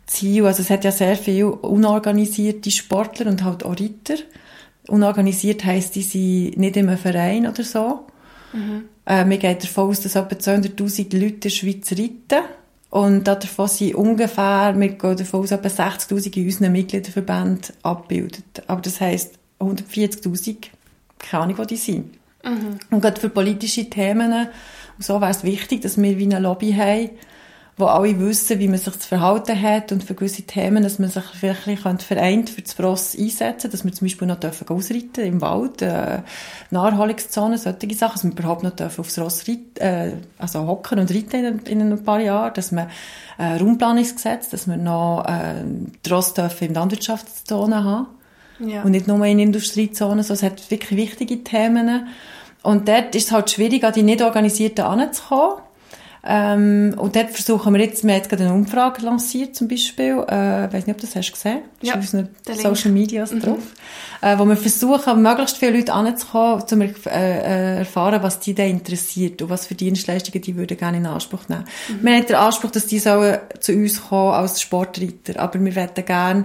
Ziele. 0.05 0.49
Also 0.49 0.63
es 0.63 0.71
hat 0.71 0.83
ja 0.83 0.91
sehr 0.91 1.15
viele 1.15 1.53
unorganisierte 1.53 2.73
Sportler 2.73 3.31
und 3.31 3.45
halt 3.45 3.65
auch 3.65 3.79
Ritter. 3.79 4.17
Unorganisiert 4.89 5.65
heisst, 5.65 5.95
die 5.95 6.03
sind 6.03 6.57
nicht 6.57 6.77
in 6.77 6.89
einem 6.89 6.99
Verein 6.99 7.47
oder 7.47 7.63
so. 7.63 8.07
Mhm. 8.53 8.85
Äh, 9.05 9.29
wir 9.29 9.39
gehen 9.39 9.59
davon 9.59 9.91
aus, 9.91 10.01
dass 10.01 10.15
etwa 10.15 10.37
200'000 10.37 11.19
Leute 11.19 11.35
in 11.35 11.41
der 11.41 11.49
Schweiz 11.51 11.93
reiten. 11.93 12.45
Und 12.91 13.25
davon 13.25 13.67
sind 13.67 13.95
ungefähr, 13.95 14.75
wir 14.77 14.89
gehen 14.89 15.17
davon 15.17 15.41
aus, 15.41 15.51
etwa 15.51 15.69
60'000 15.69 16.37
in 16.37 16.45
unseren 16.45 16.73
Mitgliederverbänden 16.73 17.75
abgebildet. 17.83 18.63
Aber 18.67 18.83
das 18.83 19.01
heisst 19.01 19.35
140'000, 19.59 20.69
keine 21.19 21.43
Ahnung, 21.43 21.59
wo 21.59 21.65
die 21.65 21.77
sind. 21.77 22.15
Mhm. 22.45 22.79
Und 22.91 23.01
gerade 23.01 23.21
für 23.21 23.31
politische 23.31 23.89
Themen 23.91 24.49
und 24.97 25.05
so 25.05 25.21
wäre 25.21 25.31
es 25.31 25.45
wichtig, 25.45 25.83
dass 25.83 26.01
wir 26.01 26.19
wie 26.19 26.25
eine 26.25 26.39
Lobby 26.39 26.73
haben, 26.73 27.11
wo 27.77 27.87
alle 27.87 28.19
wissen, 28.21 28.61
wie 28.61 28.69
man 28.69 28.79
sich 28.79 28.99
zu 29.01 29.09
verhalten 29.09 29.61
hat 29.61 29.91
und 29.91 30.05
für 30.05 30.15
gewisse 30.15 30.43
Themen, 30.43 30.85
dass 30.85 31.01
man 31.01 31.11
sich 31.11 31.25
vielleicht 31.25 31.87
ein 31.87 31.99
vereint 31.99 32.49
für 32.51 32.63
das 32.63 32.79
Ross 32.79 33.17
einsetzen 33.19 33.71
dass 33.71 33.85
wir 33.85 33.93
zum 33.93 34.07
Beispiel 34.07 34.29
noch 34.29 34.39
dürfen 34.39 34.69
ausreiten 34.69 35.25
im 35.25 35.41
Wald, 35.41 35.83
äh, 35.83 36.21
Naherholungszonen, 36.71 37.59
solche 37.59 37.95
Sachen, 37.95 38.15
dass 38.15 38.25
wir 38.25 38.31
überhaupt 38.31 38.63
noch 38.63 38.77
dürfen 38.77 39.01
aufs 39.01 39.19
Ross 39.19 39.49
reiten, 39.49 39.77
äh, 39.79 40.13
also 40.39 40.67
hocken 40.67 41.01
und 41.01 41.11
reiten 41.11 41.45
in, 41.45 41.81
in 41.81 41.93
ein 41.93 42.05
paar 42.05 42.21
Jahren, 42.21 42.55
dass 42.55 42.71
man 42.71 42.89
äh, 43.39 43.57
Raumplanungsgesetz, 43.57 44.51
dass 44.51 44.69
wir 44.69 44.77
noch 44.77 45.25
äh, 45.27 45.65
die 46.05 46.11
Ross 46.11 46.33
dürfen 46.33 46.69
in 46.69 46.75
Landwirtschaftszonen 46.75 47.83
haben 47.83 48.07
ja. 48.61 48.83
und 48.83 48.93
nicht 48.93 49.09
nur 49.09 49.25
in 49.27 49.41
Industriezonen, 49.41 50.23
so, 50.23 50.35
es 50.35 50.45
hat 50.45 50.71
wirklich 50.71 50.97
wichtige 50.97 51.43
Themen 51.43 52.07
und 52.63 52.87
dort 52.87 53.17
ist 53.17 53.27
es 53.27 53.33
halt 53.33 53.51
schwierig, 53.51 53.83
an 53.83 53.93
die 53.93 54.05
nicht 54.05 54.23
organisierten 54.23 54.85
anzukommen 54.85 55.57
ähm, 56.27 56.95
und 56.97 57.17
dort 57.17 57.31
versuchen 57.31 57.75
wir 57.75 57.81
jetzt, 57.83 58.03
wir 58.03 58.13
haben 58.13 58.19
jetzt 58.19 58.31
gerade 58.31 58.45
eine 58.45 58.55
Umfrage 58.55 59.03
lanciert 59.03 59.55
zum 59.55 59.69
Beispiel, 59.69 60.25
äh, 60.31 60.67
ich 60.67 60.73
weiß 60.73 60.87
nicht, 60.87 60.95
ob 60.95 61.01
du 61.01 61.07
das 61.07 61.17
hast 61.17 61.33
gesehen, 61.33 61.59
ist 61.83 61.89
ja, 61.89 61.95
auf 61.95 62.01
unseren 62.01 62.29
Social 62.51 62.93
Medias 62.93 63.31
mhm. 63.31 63.41
drauf, 63.41 63.63
äh, 64.23 64.39
wo 64.39 64.47
wir 64.47 64.57
versuchen, 64.57 65.21
möglichst 65.21 65.59
viele 65.59 65.77
Leute 65.77 65.93
anzukommen, 65.93 66.65
um 66.73 66.81
äh, 66.81 66.93
äh, 67.11 67.79
erfahren, 67.81 68.23
was 68.23 68.41
die 68.41 68.55
da 68.55 68.63
interessiert 68.63 69.43
und 69.43 69.51
was 69.51 69.67
für 69.67 69.75
Dienstleistungen 69.75 70.41
die 70.41 70.57
würden 70.57 70.79
gerne 70.79 70.97
in 70.97 71.05
Anspruch 71.05 71.47
nehmen. 71.51 71.67
Mhm. 71.89 72.07
Wir 72.07 72.17
haben 72.17 72.27
den 72.27 72.37
Anspruch, 72.37 72.71
dass 72.71 72.87
die 72.87 73.01
sollen 73.01 73.39
zu 73.61 73.73
uns 73.73 74.09
kommen 74.09 74.33
als 74.33 74.63
Sportreiter, 74.63 75.39
aber 75.39 75.55
wir 75.55 75.61
möchten 75.61 76.05
gerne 76.07 76.45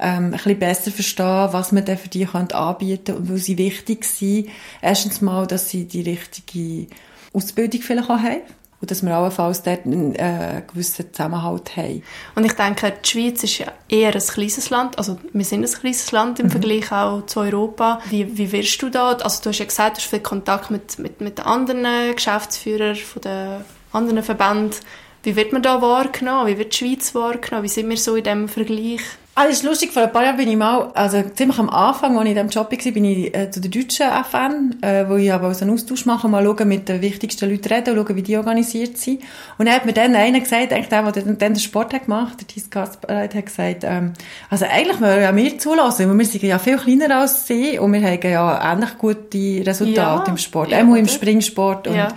ähm, 0.00 0.24
ein 0.24 0.30
bisschen 0.32 0.58
besser 0.58 0.90
verstehen, 0.90 1.48
was 1.52 1.70
man 1.70 1.84
denn 1.84 1.98
für 1.98 2.08
die 2.08 2.26
anbieten 2.26 3.04
könnte 3.04 3.14
und 3.14 3.30
weil 3.30 3.38
sie 3.38 3.56
wichtig 3.58 4.04
sind. 4.04 4.48
Erstens 4.82 5.20
mal, 5.20 5.46
dass 5.46 5.70
sie 5.70 5.84
die 5.84 6.02
richtige 6.02 6.88
Ausbildung 7.32 7.80
vielleicht 7.80 8.10
auch 8.10 8.18
haben 8.18 8.40
und 8.80 8.90
dass 8.90 9.02
wir 9.02 9.14
allenfalls 9.14 9.62
dort 9.62 9.84
einen 9.84 10.14
äh, 10.14 10.62
gewissen 10.66 11.12
Zusammenhalt 11.12 11.76
haben. 11.76 12.02
Und 12.34 12.44
ich 12.44 12.52
denke, 12.52 12.92
die 13.04 13.08
Schweiz 13.08 13.42
ist 13.44 13.58
ja 13.58 13.66
eher 13.88 14.14
ein 14.14 14.20
kleines 14.20 14.70
Land, 14.70 14.98
also 14.98 15.18
wir 15.32 15.44
sind 15.44 15.64
ein 15.64 15.70
kleines 15.70 16.12
Land 16.12 16.40
im 16.40 16.46
mhm. 16.46 16.50
Vergleich 16.50 16.90
auch 16.92 17.26
zu 17.26 17.40
Europa. 17.40 18.00
Wie, 18.08 18.38
wie 18.38 18.52
wirst 18.52 18.80
du 18.82 18.88
da, 18.88 19.12
also 19.12 19.42
du 19.42 19.50
hast 19.50 19.58
ja 19.58 19.66
gesagt, 19.66 19.96
du 19.96 20.00
hast 20.00 20.08
viel 20.08 20.20
Kontakt 20.20 20.70
mit, 20.70 20.98
mit, 20.98 21.20
mit 21.20 21.38
den 21.38 21.44
anderen 21.44 22.14
Geschäftsführern 22.14 22.96
von 22.96 23.22
den 23.22 23.64
anderen 23.92 24.22
Verbänden. 24.22 24.76
Wie 25.22 25.36
wird 25.36 25.52
man 25.52 25.62
da 25.62 25.82
wahrgenommen? 25.82 26.46
Wie 26.46 26.56
wird 26.56 26.72
die 26.72 26.78
Schweiz 26.78 27.14
wahrgenommen? 27.14 27.64
Wie 27.64 27.68
sind 27.68 27.90
wir 27.90 27.96
so 27.98 28.16
in 28.16 28.24
diesem 28.24 28.48
Vergleich? 28.48 29.02
Ah, 29.36 29.44
das 29.44 29.58
ist 29.58 29.62
lustig, 29.62 29.92
vor 29.92 30.02
ein 30.02 30.12
paar 30.12 30.24
Jahren 30.24 30.36
bin 30.36 30.48
ich 30.48 30.56
mal, 30.56 30.90
also 30.92 31.22
ziemlich 31.22 31.58
am 31.58 31.70
Anfang, 31.70 32.18
als 32.18 32.24
ich 32.24 32.30
in 32.30 32.34
diesem 32.34 32.48
Job 32.50 32.70
war, 32.70 32.92
bin 32.92 33.04
ich 33.04 33.34
äh, 33.34 33.48
zu 33.48 33.60
der 33.60 33.70
deutschen 33.70 34.06
FN, 34.06 34.82
äh, 34.82 35.08
wo 35.08 35.14
ich 35.14 35.32
aber 35.32 35.54
so 35.54 35.64
einen 35.64 35.72
Austausch 35.72 36.04
mache, 36.04 36.28
mal 36.28 36.44
schauen, 36.44 36.66
mit 36.66 36.88
den 36.88 37.00
wichtigsten 37.00 37.48
Leuten 37.48 37.68
reden, 37.72 37.94
schauen, 37.94 38.16
wie 38.16 38.22
die 38.22 38.36
organisiert 38.36 38.98
sind. 38.98 39.20
Und 39.56 39.66
dann 39.66 39.76
hat 39.76 39.86
mir 39.86 39.92
dann 39.92 40.16
einer 40.16 40.40
gesagt, 40.40 40.72
eigentlich 40.72 40.88
der, 40.88 41.12
der 41.12 41.22
dann 41.22 41.38
den 41.38 41.56
Sport 41.56 41.94
hat 41.94 42.06
gemacht, 42.06 42.40
der 42.40 42.48
Thies 42.48 42.68
Kasperleit, 42.70 43.34
hat 43.34 43.46
gesagt, 43.46 43.84
ähm, 43.84 44.14
also 44.50 44.64
eigentlich 44.64 45.00
wollen 45.00 45.22
ja 45.22 45.34
wir 45.34 45.58
zulassen, 45.58 46.10
weil 46.10 46.18
wir 46.18 46.26
sind 46.26 46.42
ja 46.42 46.58
viel 46.58 46.76
kleiner 46.76 47.20
als 47.20 47.46
sie 47.46 47.78
und 47.78 47.92
wir 47.92 48.02
haben 48.02 48.20
ja 48.22 48.72
ähnlich 48.72 48.98
gute 48.98 49.64
Resultate 49.64 49.94
ja, 49.96 50.24
im 50.26 50.38
Sport, 50.38 50.70
ja, 50.70 50.82
auch 50.82 50.94
im 50.96 51.06
Springsport 51.06 51.86
und, 51.86 51.94
ja. 51.94 52.08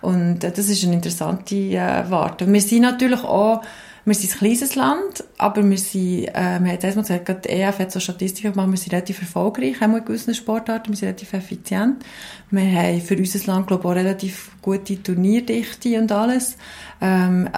und 0.00 0.42
äh, 0.42 0.50
das 0.50 0.70
ist 0.70 0.82
eine 0.82 0.94
interessante 0.94 1.54
äh, 1.54 2.04
Warte. 2.08 2.46
Und 2.46 2.54
wir 2.54 2.62
sind 2.62 2.80
natürlich 2.80 3.22
auch 3.22 3.60
wir 4.06 4.14
sind 4.14 4.32
ein 4.32 4.38
kleines 4.38 4.74
Land, 4.74 5.24
aber 5.38 5.68
wir 5.68 5.78
sind, 5.78 6.24
äh, 6.28 6.34
wir 6.34 6.42
haben 6.42 6.66
jetzt 6.66 6.84
erstmal 6.84 7.04
gesagt, 7.04 7.46
die 7.46 7.48
EF 7.48 7.78
hat 7.78 7.90
so 7.90 8.00
Statistiken 8.00 8.52
gemacht, 8.52 8.70
wir 8.70 8.76
sind 8.76 8.92
relativ 8.92 9.22
erfolgreich, 9.22 9.80
haben 9.80 9.92
wir 9.92 9.98
in 10.00 10.04
gewissen 10.04 10.34
Sportarten, 10.34 10.90
wir 10.90 10.96
sind 10.96 11.08
relativ 11.08 11.32
effizient. 11.32 12.04
Wir 12.50 12.70
haben 12.70 13.00
für 13.00 13.16
unser 13.16 13.46
Land, 13.50 13.66
glaube 13.66 13.82
ich, 13.82 13.88
auch 13.88 13.94
relativ 13.94 14.50
gute 14.60 15.02
Turnierdichte 15.02 15.98
und 15.98 16.12
alles. 16.12 16.56
Ähm, 17.00 17.48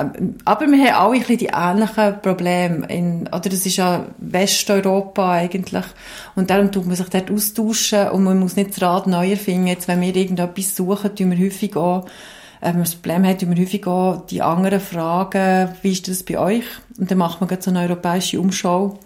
aber 0.44 0.66
wir 0.66 0.78
haben 0.78 0.94
alle 0.94 1.14
ein 1.14 1.18
bisschen 1.20 1.38
die 1.38 1.50
ähnlichen 1.52 2.22
Probleme. 2.22 2.86
In, 2.88 3.26
oder 3.26 3.40
das 3.40 3.66
ist 3.66 3.76
ja 3.76 4.06
Westeuropa 4.18 5.32
eigentlich. 5.32 5.84
Und 6.36 6.50
darum 6.50 6.70
tut 6.70 6.86
man 6.86 6.94
sich 6.94 7.08
dort 7.08 7.30
austauschen 7.30 8.08
und 8.10 8.22
man 8.22 8.38
muss 8.38 8.56
nicht 8.56 8.70
das 8.70 8.82
Rad 8.82 9.08
neu 9.08 9.32
erfinden. 9.32 9.66
Jetzt, 9.66 9.88
wenn 9.88 10.00
wir 10.00 10.14
irgendetwas 10.14 10.76
suchen, 10.76 11.14
tun 11.14 11.32
wir 11.32 11.44
häufig 11.44 11.76
auch 11.76 12.06
äh, 12.66 12.72
man 12.72 12.82
das 12.82 12.96
Problem 12.96 13.24
hat, 13.24 13.48
wir 13.48 13.62
häufig 13.62 13.86
auch 13.86 14.26
die 14.26 14.42
anderen 14.42 14.80
fragen, 14.80 15.68
wie 15.82 15.92
ist 15.92 16.08
das 16.08 16.24
bei 16.24 16.38
euch? 16.38 16.64
Und 16.98 17.10
dann 17.10 17.18
macht 17.18 17.40
man 17.40 17.60
so 17.60 17.70
eine 17.70 17.82
europäische 17.82 18.40
Umschau. 18.40 18.98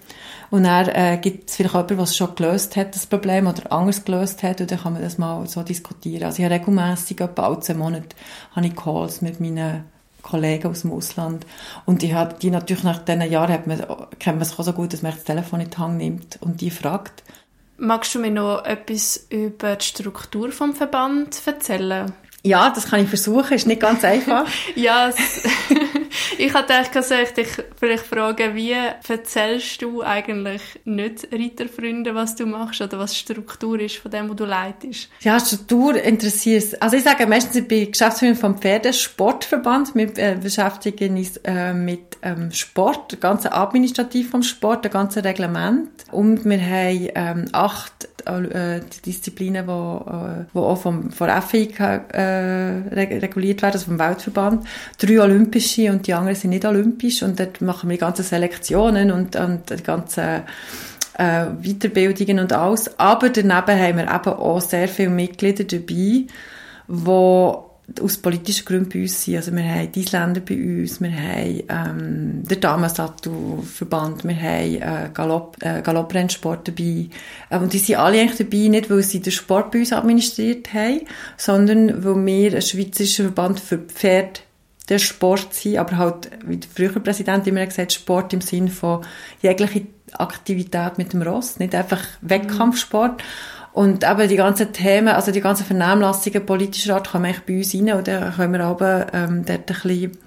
Und 0.51 0.65
dann 0.65 0.89
äh, 0.89 1.19
gibt 1.21 1.51
es 1.51 1.57
vielleicht 1.57 1.75
jemanden, 1.75 2.01
es 2.01 2.17
schon 2.17 2.35
gelöst 2.35 2.75
hat, 2.77 2.95
das 2.95 3.07
Problem, 3.07 3.47
oder 3.47 3.71
anders 3.71 4.05
gelöst 4.05 4.43
hat, 4.43 4.61
und 4.61 4.71
dann 4.71 4.81
kann 4.81 4.95
man 4.95 5.03
das 5.03 5.19
mal 5.19 5.47
so 5.47 5.63
diskutieren. 5.63 6.25
Also 6.25 6.39
ich 6.39 6.45
habe 6.45 6.55
regelmässig, 6.55 7.21
etwa 7.21 7.43
alle 7.43 7.61
zehn 7.61 7.79
Monate, 7.79 8.17
habe 8.57 8.67
ich 8.67 8.75
Calls 8.75 9.21
mit 9.21 9.41
meinen 9.41 9.85
Kollegen 10.23 10.69
aus 10.69 10.83
dem 10.83 10.93
Ausland. 10.93 11.47
Und 11.85 12.03
die 12.03 12.15
hat, 12.15 12.43
die 12.43 12.51
natürlich 12.51 12.83
nach 12.83 12.99
diesen 12.99 13.31
Jahren 13.31 13.53
hat 13.53 13.67
man, 13.67 13.79
kennt 14.19 14.39
man 14.39 14.43
es 14.43 14.59
auch 14.59 14.65
so 14.65 14.73
gut, 14.73 14.93
dass 14.93 15.03
man 15.03 15.13
das 15.13 15.25
Telefon 15.25 15.61
in 15.61 15.71
die 15.71 15.77
Hand 15.77 15.99
nimmt 15.99 16.39
und 16.41 16.61
die 16.61 16.71
fragt. 16.71 17.23
Magst 17.77 18.15
du 18.15 18.19
mir 18.19 18.31
noch 18.31 18.65
etwas 18.65 19.27
über 19.31 19.77
die 19.77 19.85
Struktur 19.85 20.49
des 20.49 20.77
Verband 20.77 21.41
erzählen? 21.47 22.13
Ja, 22.43 22.71
das 22.71 22.87
kann 22.89 23.01
ich 23.01 23.09
versuchen, 23.09 23.53
ist 23.55 23.67
nicht 23.67 23.81
ganz 23.81 24.05
einfach. 24.05 24.47
ja, 24.75 25.11
ich 26.41 26.55
hatte 26.55 26.73
gedacht, 26.73 26.97
dass 26.97 27.11
ich 27.11 27.31
dich 27.31 27.49
vielleicht 27.77 28.07
fragen, 28.07 28.55
wie 28.55 28.73
erzählst 28.73 29.83
du 29.83 30.03
eigentlich 30.03 30.63
nicht 30.85 31.29
Reiterfreunden, 31.33 32.15
was 32.15 32.35
du 32.37 32.47
machst 32.47 32.81
oder 32.81 32.99
was 32.99 33.13
die 33.13 33.19
Struktur 33.19 33.79
ist 33.81 33.97
von 33.97 34.11
dem, 34.11 34.29
was 34.29 34.37
du 34.37 34.45
leitest? 34.45 35.09
Ja, 35.21 35.39
Struktur 35.39 36.01
interessiert 36.03 36.81
Also 36.81 36.97
ich 36.97 37.05
sage 37.05 37.27
meistens, 37.27 37.57
ich 37.57 37.69
bin 37.69 37.91
Geschäftsführerin 37.91 38.39
vom 38.39 38.59
Pferdesportverband. 38.59 39.95
Wir 39.95 40.17
äh, 40.17 40.37
beschäftigen 40.37 41.17
uns 41.17 41.37
äh, 41.39 41.75
mit 41.75 42.19
ähm, 42.23 42.51
Sport, 42.53 43.13
der 43.13 43.19
ganze 43.19 43.53
Administrativ 43.53 44.31
vom 44.31 44.43
Sport, 44.43 44.85
der 44.85 44.91
ganze 44.91 45.25
Reglement. 45.25 45.89
Und 46.11 46.45
wir 46.45 46.61
haben 46.61 47.09
ähm, 47.15 47.45
acht 47.53 48.09
äh, 48.27 48.81
Disziplinen, 49.05 49.67
die, 49.67 49.71
äh, 49.73 50.59
auch 50.59 50.77
vom, 50.77 51.11
von 51.11 51.31
FIK 51.43 51.81
äh, 51.81 52.83
reguliert 52.93 53.63
werden, 53.63 53.75
also 53.75 53.87
vom 53.87 53.99
Weltverband. 53.99 54.67
Drei 54.99 55.21
olympische 55.21 55.91
und 55.91 56.07
die 56.07 56.15
anderen 56.15 56.30
sind 56.35 56.51
nicht 56.51 56.65
olympisch 56.65 57.23
und 57.23 57.39
dort 57.39 57.61
machen 57.61 57.89
wir 57.89 57.97
die 57.97 58.01
ganzen 58.01 58.25
Selektionen 58.25 59.11
und, 59.11 59.37
und 59.37 59.71
die 59.71 59.83
ganzen 59.83 60.43
äh, 61.19 61.47
Weiterbildungen 61.63 62.41
und 62.41 62.53
alles. 62.53 62.99
Aber 62.99 63.29
daneben 63.31 63.53
haben 63.53 63.99
wir 63.99 64.05
eben 64.05 64.39
auch 64.39 64.61
sehr 64.61 64.89
viele 64.89 65.11
Mitglieder 65.11 65.65
dabei, 65.65 66.27
die 66.89 67.53
aus 68.01 68.19
politischen 68.19 68.65
Gründen 68.65 68.89
bei 68.89 69.03
uns 69.03 69.25
sind. 69.25 69.37
Also 69.37 69.53
wir 69.53 69.65
haben 69.65 69.93
die 69.93 70.01
Isländer 70.01 70.41
bei 70.41 70.55
uns, 70.55 71.01
wir 71.01 71.13
haben 71.13 71.63
ähm, 71.69 72.43
den 72.49 72.61
Damen-Sattelverband, 72.61 74.25
wir 74.25 74.37
haben 74.37 74.75
äh, 74.77 75.11
Galopp, 75.13 75.57
äh, 75.61 75.83
Galopprennsport 75.83 76.69
dabei. 76.69 77.09
Äh, 77.51 77.59
und 77.59 77.73
die 77.73 77.79
sind 77.79 77.99
alle 77.99 78.21
eigentlich 78.21 78.49
dabei, 78.49 78.69
nicht 78.69 78.91
weil 78.91 79.03
sie 79.03 79.21
den 79.21 79.33
Sport 79.33 79.73
bei 79.73 79.81
uns 79.81 79.93
administriert 79.93 80.73
haben, 80.73 81.01
sondern 81.37 82.05
weil 82.05 82.27
wir 82.27 82.55
ein 82.55 82.63
schweizerischer 82.63 83.25
Verband 83.25 83.61
für 83.61 83.79
Pferd 83.79 84.43
der 84.89 84.99
Sport 84.99 85.55
sind, 85.55 85.79
aber 85.79 85.99
halt, 85.99 86.31
wie 86.45 86.57
der 86.57 86.71
frühere 86.71 87.01
Präsident 87.01 87.47
immer 87.47 87.65
gesagt 87.65 87.93
Sport 87.93 88.33
im 88.33 88.41
Sinn 88.41 88.69
von 88.69 89.05
jegliche 89.41 89.87
Aktivität 90.13 90.99
mit 90.99 91.13
dem 91.13 91.23
Ross, 91.23 91.59
nicht 91.59 91.75
einfach 91.75 92.01
Wettkampfsport. 92.23 93.23
Und 93.73 94.03
eben 94.03 94.29
die 94.29 94.37
ganzen 94.37 94.73
Themen, 94.73 95.09
also 95.09 95.31
die 95.31 95.41
ganzen 95.41 95.65
Vernehmlassungen 95.65 96.45
politischer 96.45 96.97
Art 96.97 97.11
kommen 97.11 97.27
eigentlich 97.27 97.47
bei 97.47 97.59
uns 97.59 97.75
rein 97.75 97.97
und 97.97 98.09
dann 98.09 98.35
können 98.35 98.53
wir 98.53 98.65
aber 98.65 99.07
ähm, 99.13 99.45
dort 99.45 99.61
ein 99.61 99.65
bisschen 99.67 100.19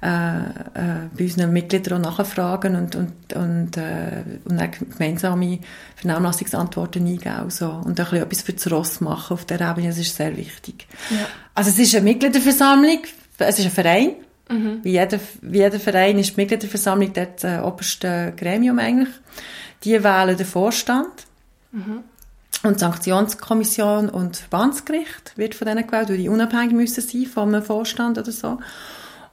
äh, 0.00 0.38
äh, 0.38 1.08
bei 1.12 1.24
unseren 1.24 1.52
Mitgliedern 1.52 2.04
auch 2.06 2.18
nachfragen 2.18 2.76
und, 2.76 2.94
und, 2.94 3.32
und, 3.34 3.76
äh, 3.76 4.22
und 4.44 4.60
dann 4.60 4.70
gemeinsame 4.70 5.58
Vernehmlassungsantworten 5.96 7.04
eingeben. 7.04 7.30
Also, 7.30 7.68
und 7.68 7.88
ein 7.88 7.94
bisschen 7.94 8.22
etwas 8.22 8.42
für 8.42 8.52
das 8.52 8.70
Ross 8.70 9.00
machen 9.00 9.34
auf 9.34 9.44
der 9.44 9.60
Ebene, 9.60 9.88
das 9.88 9.98
ist 9.98 10.14
sehr 10.14 10.36
wichtig. 10.36 10.86
Ja. 11.10 11.26
Also 11.54 11.70
es 11.70 11.78
ist 11.80 11.96
eine 11.96 12.04
Mitgliederversammlung, 12.04 13.00
es 13.38 13.58
ist 13.58 13.66
ein 13.66 13.70
Verein, 13.70 14.12
mhm. 14.48 14.80
wie, 14.82 14.92
jeder, 14.92 15.20
wie 15.42 15.58
jeder 15.58 15.80
Verein 15.80 16.18
ist 16.18 16.36
die 16.36 16.40
Mitgliederversammlung 16.40 17.12
das 17.12 17.44
äh, 17.44 17.60
oberste 17.60 18.32
Gremium 18.36 18.78
eigentlich. 18.78 19.14
Die 19.84 20.02
wählen 20.02 20.36
den 20.36 20.46
Vorstand. 20.46 21.26
Mhm. 21.72 22.04
Und 22.64 22.74
die 22.74 22.80
Sanktionskommission 22.80 24.08
und 24.08 24.32
das 24.32 24.40
Verbandsgericht 24.40 25.36
wird 25.36 25.54
von 25.54 25.68
denen 25.68 25.86
gewählt, 25.86 26.08
weil 26.08 26.16
die 26.16 26.28
unabhängig 26.28 26.72
müssen 26.72 27.00
sein 27.00 27.26
einem 27.36 27.62
Vorstand 27.62 28.18
oder 28.18 28.32
so. 28.32 28.58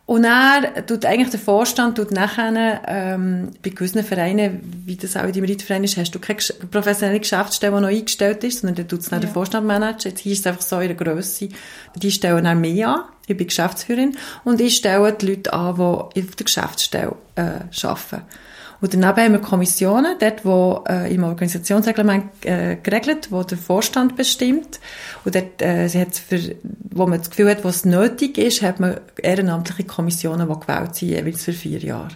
Und 0.08 0.24
er 0.24 0.86
tut 0.86 1.04
eigentlich 1.04 1.32
der 1.32 1.40
Vorstand 1.40 1.98
tut 1.98 2.12
nachher, 2.12 2.82
ähm, 2.88 3.52
bei 3.64 3.72
gewissen 3.72 4.04
Vereinen, 4.04 4.62
wie 4.86 4.96
das 4.96 5.18
auch 5.18 5.24
in 5.24 5.34
deinem 5.34 5.46
Reitverein 5.46 5.84
ist, 5.84 5.98
hast 5.98 6.12
du 6.12 6.20
keine 6.20 6.40
professionelle 6.70 7.20
Geschäftsstelle, 7.20 7.76
die 7.76 7.82
noch 7.82 7.90
eingestellt 7.90 8.44
ist, 8.44 8.60
sondern 8.60 8.76
dann 8.76 8.88
tut 8.88 9.00
es 9.00 9.10
ja. 9.10 9.18
der 9.18 9.30
Vorstand 9.30 9.66
managen. 9.66 10.12
Jetzt 10.12 10.20
hier 10.20 10.34
ist 10.34 10.42
es 10.42 10.48
einfach 10.48 10.62
so 10.62 10.80
in 10.80 10.96
der 10.96 10.96
Grösse. 10.96 11.50
Die 11.96 12.12
stellen 12.12 12.44
dann 12.44 12.62
mehr 12.62 12.90
an. 12.90 13.04
Ich 13.26 13.36
bin 13.36 13.48
Geschäftsführerin. 13.48 14.16
Und 14.44 14.62
ich 14.62 14.76
stelle 14.76 15.12
die 15.12 15.26
Leute 15.26 15.54
an, 15.54 15.76
die 15.76 16.22
auf 16.22 16.36
der 16.36 16.46
Geschäftsstelle, 16.46 17.16
äh, 17.34 17.42
arbeiten. 17.84 18.22
Und 18.82 18.94
daneben 18.94 19.18
haben 19.18 19.32
wir 19.34 19.40
Kommissionen, 19.40 20.18
dort, 20.20 20.46
wo 20.46 20.84
äh, 20.88 21.14
im 21.14 21.24
Organisationsreglement 21.24 22.46
äh, 22.46 22.78
geregelt, 22.82 23.32
wo 23.32 23.44
der 23.44 23.58
Vorstand 23.58 24.16
bestimmt. 24.16 24.80
Und 25.24 25.36
dort, 25.36 25.62
äh, 25.62 25.88
sie 25.88 26.02
hat 26.02 26.16
für, 26.16 26.40
wo 26.92 27.08
man 27.08 27.20
das 27.20 27.30
Gefühl 27.30 27.50
hat, 27.50 27.64
wo 27.64 27.70
es 27.70 27.86
nötig 27.86 28.38
ist, 28.38 28.62
hat 28.62 28.80
man 28.80 29.00
ehrenamtliche 29.22 29.86
Kommissionen, 29.86 30.50
die 30.50 30.60
gewählt 30.60 30.96
sind, 30.96 31.10
jeweils 31.10 31.44
für 31.44 31.54
vier 31.54 31.80
Jahre. 31.80 32.16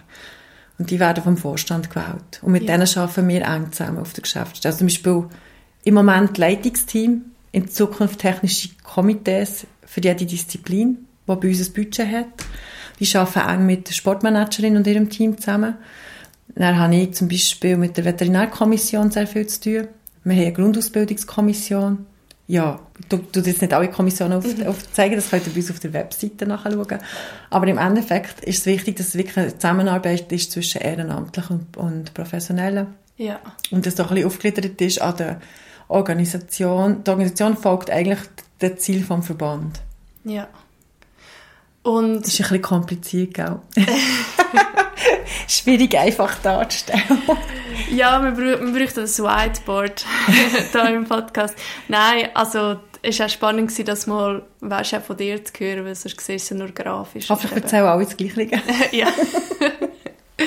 Und 0.78 0.90
die 0.90 1.00
werden 1.00 1.22
vom 1.22 1.36
Vorstand 1.36 1.90
gewählt. 1.90 2.40
Und 2.42 2.52
mit 2.52 2.62
ja. 2.62 2.76
denen 2.76 2.88
arbeiten 2.96 3.28
wir 3.28 3.42
eng 3.42 3.72
zusammen 3.72 3.98
auf 3.98 4.12
der 4.12 4.22
Geschäftsstelle. 4.22 4.72
Also 4.72 4.78
zum 4.78 4.86
Beispiel 4.86 5.24
im 5.84 5.94
Moment 5.94 6.38
Leitungsteam, 6.38 7.22
in 7.52 7.68
Zukunft 7.68 8.20
technische 8.20 8.70
Komitees 8.82 9.66
für 9.84 10.00
jede 10.00 10.24
Disziplin, 10.24 11.06
die 11.26 11.36
bei 11.36 11.48
uns 11.48 11.68
ein 11.68 11.72
Budget 11.72 12.06
hat. 12.06 12.26
Die 12.98 13.16
arbeiten 13.16 13.48
eng 13.48 13.66
mit 13.66 13.88
der 13.88 13.94
Sportmanagerin 13.94 14.76
und 14.76 14.86
ihrem 14.86 15.10
Team 15.10 15.38
zusammen. 15.38 15.74
Dann 16.54 16.78
habe 16.78 16.94
ich 16.96 17.14
zum 17.14 17.28
Beispiel 17.28 17.76
mit 17.76 17.96
der 17.96 18.04
Veterinärkommission 18.04 19.10
sehr 19.10 19.26
viel 19.26 19.46
zu 19.46 19.60
tun. 19.60 19.88
Wir 20.24 20.34
haben 20.34 20.42
eine 20.42 20.52
Grundausbildungskommission. 20.52 22.06
Ja, 22.46 22.80
du 23.08 23.18
tust 23.18 23.46
jetzt 23.46 23.62
nicht 23.62 23.72
alle 23.72 23.88
Kommissionen 23.88 24.32
auf, 24.32 24.44
mhm. 24.44 24.66
aufzeigen, 24.66 25.14
das 25.14 25.30
könnt 25.30 25.46
ihr 25.46 25.52
bei 25.52 25.60
uns 25.60 25.70
auf 25.70 25.78
der 25.78 25.92
Webseite 25.92 26.46
nachschauen. 26.46 26.98
Aber 27.48 27.66
im 27.68 27.78
Endeffekt 27.78 28.44
ist 28.44 28.58
es 28.58 28.66
wichtig, 28.66 28.96
dass 28.96 29.08
es 29.08 29.14
wirklich 29.14 29.36
eine 29.36 29.54
Zusammenarbeit 29.56 30.32
ist 30.32 30.50
zwischen 30.50 30.80
Ehrenamtlichen 30.80 31.60
und, 31.60 31.76
und 31.76 32.14
Professionellen. 32.14 32.88
Ja. 33.16 33.38
Und 33.70 33.86
dass 33.86 33.94
es 33.94 34.00
auch 34.00 34.08
ein 34.08 34.16
bisschen 34.16 34.26
aufgegliedert 34.26 34.80
ist 34.80 35.00
an 35.00 35.16
der 35.16 35.40
Organisation. 35.86 37.04
Die 37.04 37.10
Organisation 37.10 37.56
folgt 37.56 37.88
eigentlich 37.88 38.18
dem 38.60 38.78
Ziel 38.78 39.04
vom 39.04 39.22
Verband. 39.22 39.80
Ja. 40.24 40.48
Und... 41.82 42.22
Das 42.22 42.28
ist 42.28 42.40
ein 42.40 42.42
bisschen 42.42 42.62
kompliziert, 42.62 43.34
gell? 43.34 43.60
schwierig 45.50 45.96
einfach 45.96 46.36
darzustellen. 46.42 47.22
ja, 47.90 48.18
man, 48.18 48.34
braucht, 48.34 48.62
man 48.62 48.72
braucht 48.72 48.96
das 48.96 49.18
Whiteboard 49.22 50.04
hier 50.72 50.88
im 50.90 51.04
Podcast. 51.04 51.54
Nein, 51.88 52.28
also 52.34 52.76
es 53.02 53.18
war 53.18 53.26
auch 53.26 53.30
spannend, 53.30 53.88
das 53.88 54.06
mal 54.06 54.42
weißt, 54.60 54.94
auch 54.94 55.02
von 55.02 55.16
dir 55.16 55.42
zu 55.44 55.52
hören, 55.58 55.84
weil 55.84 55.94
sonst 55.94 56.20
siehst 56.20 56.50
du 56.50 56.56
nur 56.56 56.68
grafisch. 56.68 57.30
Aber 57.30 57.42
ich 57.44 57.52
erzähle 57.52 57.90
alle 57.90 58.04
das 58.04 58.16
Gleiche. 58.16 58.60
ja. 58.92 59.08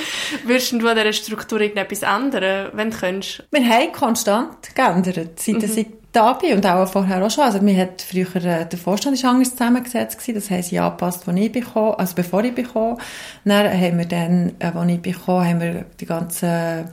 Würdest 0.46 0.72
du 0.72 0.88
an 0.88 0.96
dieser 0.96 1.14
Struktur 1.14 1.62
irgendetwas 1.62 2.02
ändern, 2.02 2.70
wenn 2.74 2.92
du 2.92 2.98
könntest? 2.98 3.44
Wir 3.52 3.68
haben 3.68 3.92
konstant 3.92 4.76
geändert, 4.76 5.40
seit 5.40 5.56
mhm. 5.56 5.78
ich 5.78 5.88
da 6.12 6.34
bin 6.34 6.54
und 6.54 6.66
auch 6.66 6.88
vorher 6.88 7.26
auch 7.26 7.32
schon. 7.32 7.44
Also 7.44 7.60
mir 7.60 7.76
hat 7.76 8.02
früher, 8.02 8.36
äh, 8.36 8.66
der 8.68 8.80
Vorstand 8.80 9.16
ist 9.16 9.26
anders 9.26 9.52
zusammengesetzt 9.52 10.20
gewesen, 10.20 10.36
das 10.36 10.50
heisst, 10.50 10.72
ich 10.72 10.80
angepasst, 10.80 11.28
als 11.28 11.40
ich 11.40 11.52
bekomme, 11.52 11.98
also 11.98 12.16
bevor 12.16 12.44
ich 12.44 12.54
bekomme. 12.54 12.98
Dann 13.44 13.68
haben 13.68 13.98
wir 13.98 14.06
dann, 14.06 14.54
äh, 14.60 14.68
als 14.68 14.92
ich 14.92 15.02
bekomme, 15.02 15.50
haben 15.50 15.62
wir 15.62 15.86
die 16.00 16.06
ganzen 16.06 16.88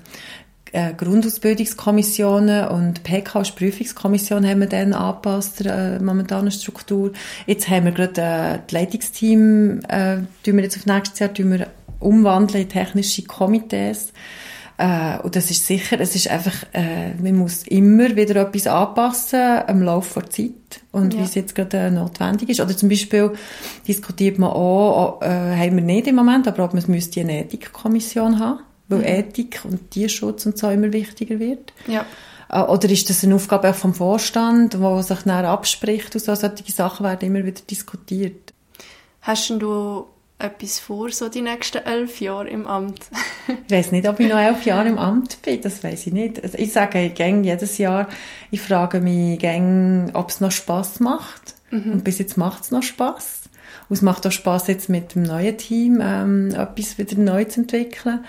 äh, 0.73 0.95
Grundausbildungskommissionen 0.95 2.69
und 2.69 3.03
PK 3.03 3.41
als 3.41 3.51
Prüfungskommission 3.53 4.47
haben 4.47 4.61
wir 4.61 4.69
dann 4.69 4.93
angepasst, 4.93 5.65
der 5.65 5.97
äh, 5.97 5.99
momentanen 5.99 6.51
Struktur. 6.51 7.13
Jetzt 7.47 7.69
haben 7.69 7.87
wir 7.87 7.93
gerade 7.93 8.21
äh, 8.21 8.59
das 8.67 8.73
Leitungsteam, 8.73 9.81
äh, 9.89 10.19
tun 10.45 10.57
wir 10.57 10.63
jetzt 10.63 10.77
auf 10.77 10.87
nächstes 10.87 11.19
Jahr 11.19 11.35
tun 11.35 11.53
wir 11.53 11.67
umwandeln 12.01 12.65
in 12.65 12.69
technische 12.69 13.23
Komitees. 13.23 14.13
Äh, 14.81 15.19
und 15.23 15.37
das 15.37 15.51
ist 15.51 15.67
sicher, 15.67 16.01
es 16.01 16.17
ist 16.17 16.29
einfach, 16.29 16.55
äh, 16.73 17.13
man 17.23 17.37
muss 17.37 17.65
immer 17.65 18.17
wieder 18.17 18.37
etwas 18.37 18.67
anpassen 18.67 19.61
am 19.67 19.83
Laufe 19.83 20.21
der 20.21 20.31
Zeit 20.31 20.81
und 20.91 21.13
ja. 21.13 21.21
wie 21.21 21.25
es 21.25 21.35
jetzt 21.35 21.55
gerade 21.55 21.77
äh, 21.77 21.91
notwendig 21.91 22.49
ist. 22.49 22.61
Oder 22.61 22.75
zum 22.75 22.89
Beispiel 22.89 23.33
diskutiert 23.87 24.39
man 24.39 24.51
auch, 24.51 25.21
äh, 25.21 25.27
haben 25.27 25.77
wir 25.77 25.83
nicht 25.83 26.07
im 26.07 26.15
Moment, 26.15 26.49
aber 26.49 26.65
ob 26.65 26.73
man 26.73 26.83
müsste 26.87 27.21
eine 27.21 27.45
Ethikkommission 27.45 28.39
haben, 28.39 28.61
weil 28.89 29.01
mhm. 29.01 29.05
Ethik 29.05 29.61
und 29.65 29.91
Tierschutz 29.91 30.47
und 30.47 30.57
so 30.57 30.71
immer 30.71 30.95
wichtiger 30.95 31.39
wird. 31.39 31.75
Ja. 31.87 32.07
Äh, 32.49 32.63
oder 32.63 32.89
ist 32.89 33.11
das 33.11 33.23
eine 33.23 33.35
Aufgabe 33.35 33.69
auch 33.69 33.75
vom 33.75 33.93
Vorstand, 33.93 34.81
wo 34.81 35.03
sich 35.03 35.21
dann 35.27 35.45
abspricht 35.45 36.15
und 36.15 36.23
so, 36.23 36.35
solche 36.35 36.73
Sachen 36.73 37.05
werden 37.05 37.29
immer 37.29 37.45
wieder 37.45 37.61
diskutiert. 37.69 38.55
Hast 39.21 39.51
du 39.51 40.07
etwas 40.40 40.79
vor, 40.79 41.11
so 41.11 41.29
die 41.29 41.42
nächsten 41.42 41.79
elf 41.79 42.20
Jahre 42.20 42.48
im 42.48 42.66
Amt? 42.66 43.00
ich 43.66 43.72
weiß 43.72 43.92
nicht, 43.92 44.09
ob 44.09 44.20
ich 44.20 44.29
noch 44.29 44.38
elf 44.38 44.64
Jahre 44.64 44.88
im 44.88 44.98
Amt 44.98 45.42
bin, 45.42 45.61
das 45.61 45.83
weiß 45.85 46.07
ich 46.07 46.12
nicht. 46.12 46.42
Also 46.42 46.59
ich 46.59 46.72
sage 46.72 47.00
ich 47.00 47.18
jedes 47.18 47.79
Jahr, 47.79 48.09
ich 48.50 48.61
frage 48.61 49.00
mich 49.00 49.42
ob 50.14 50.31
es 50.31 50.40
noch 50.40 50.53
Spaß 50.53 51.00
macht. 51.00 51.55
Mhm. 51.70 51.92
Und 51.92 52.05
bis 52.05 52.18
jetzt 52.18 52.37
macht 52.37 52.64
es 52.64 52.70
noch 52.70 52.83
Spaß. 52.83 53.42
Und 53.88 53.96
es 53.96 54.03
macht 54.03 54.26
auch 54.26 54.33
Spaß 54.33 54.68
jetzt 54.68 54.88
mit 54.88 55.14
dem 55.14 55.22
neuen 55.22 55.57
Team 55.59 56.00
ähm, 56.03 56.50
etwas 56.50 56.98
wieder 56.98 57.18
neu 57.18 57.44
zu 57.44 57.61
entwickeln. 57.61 58.24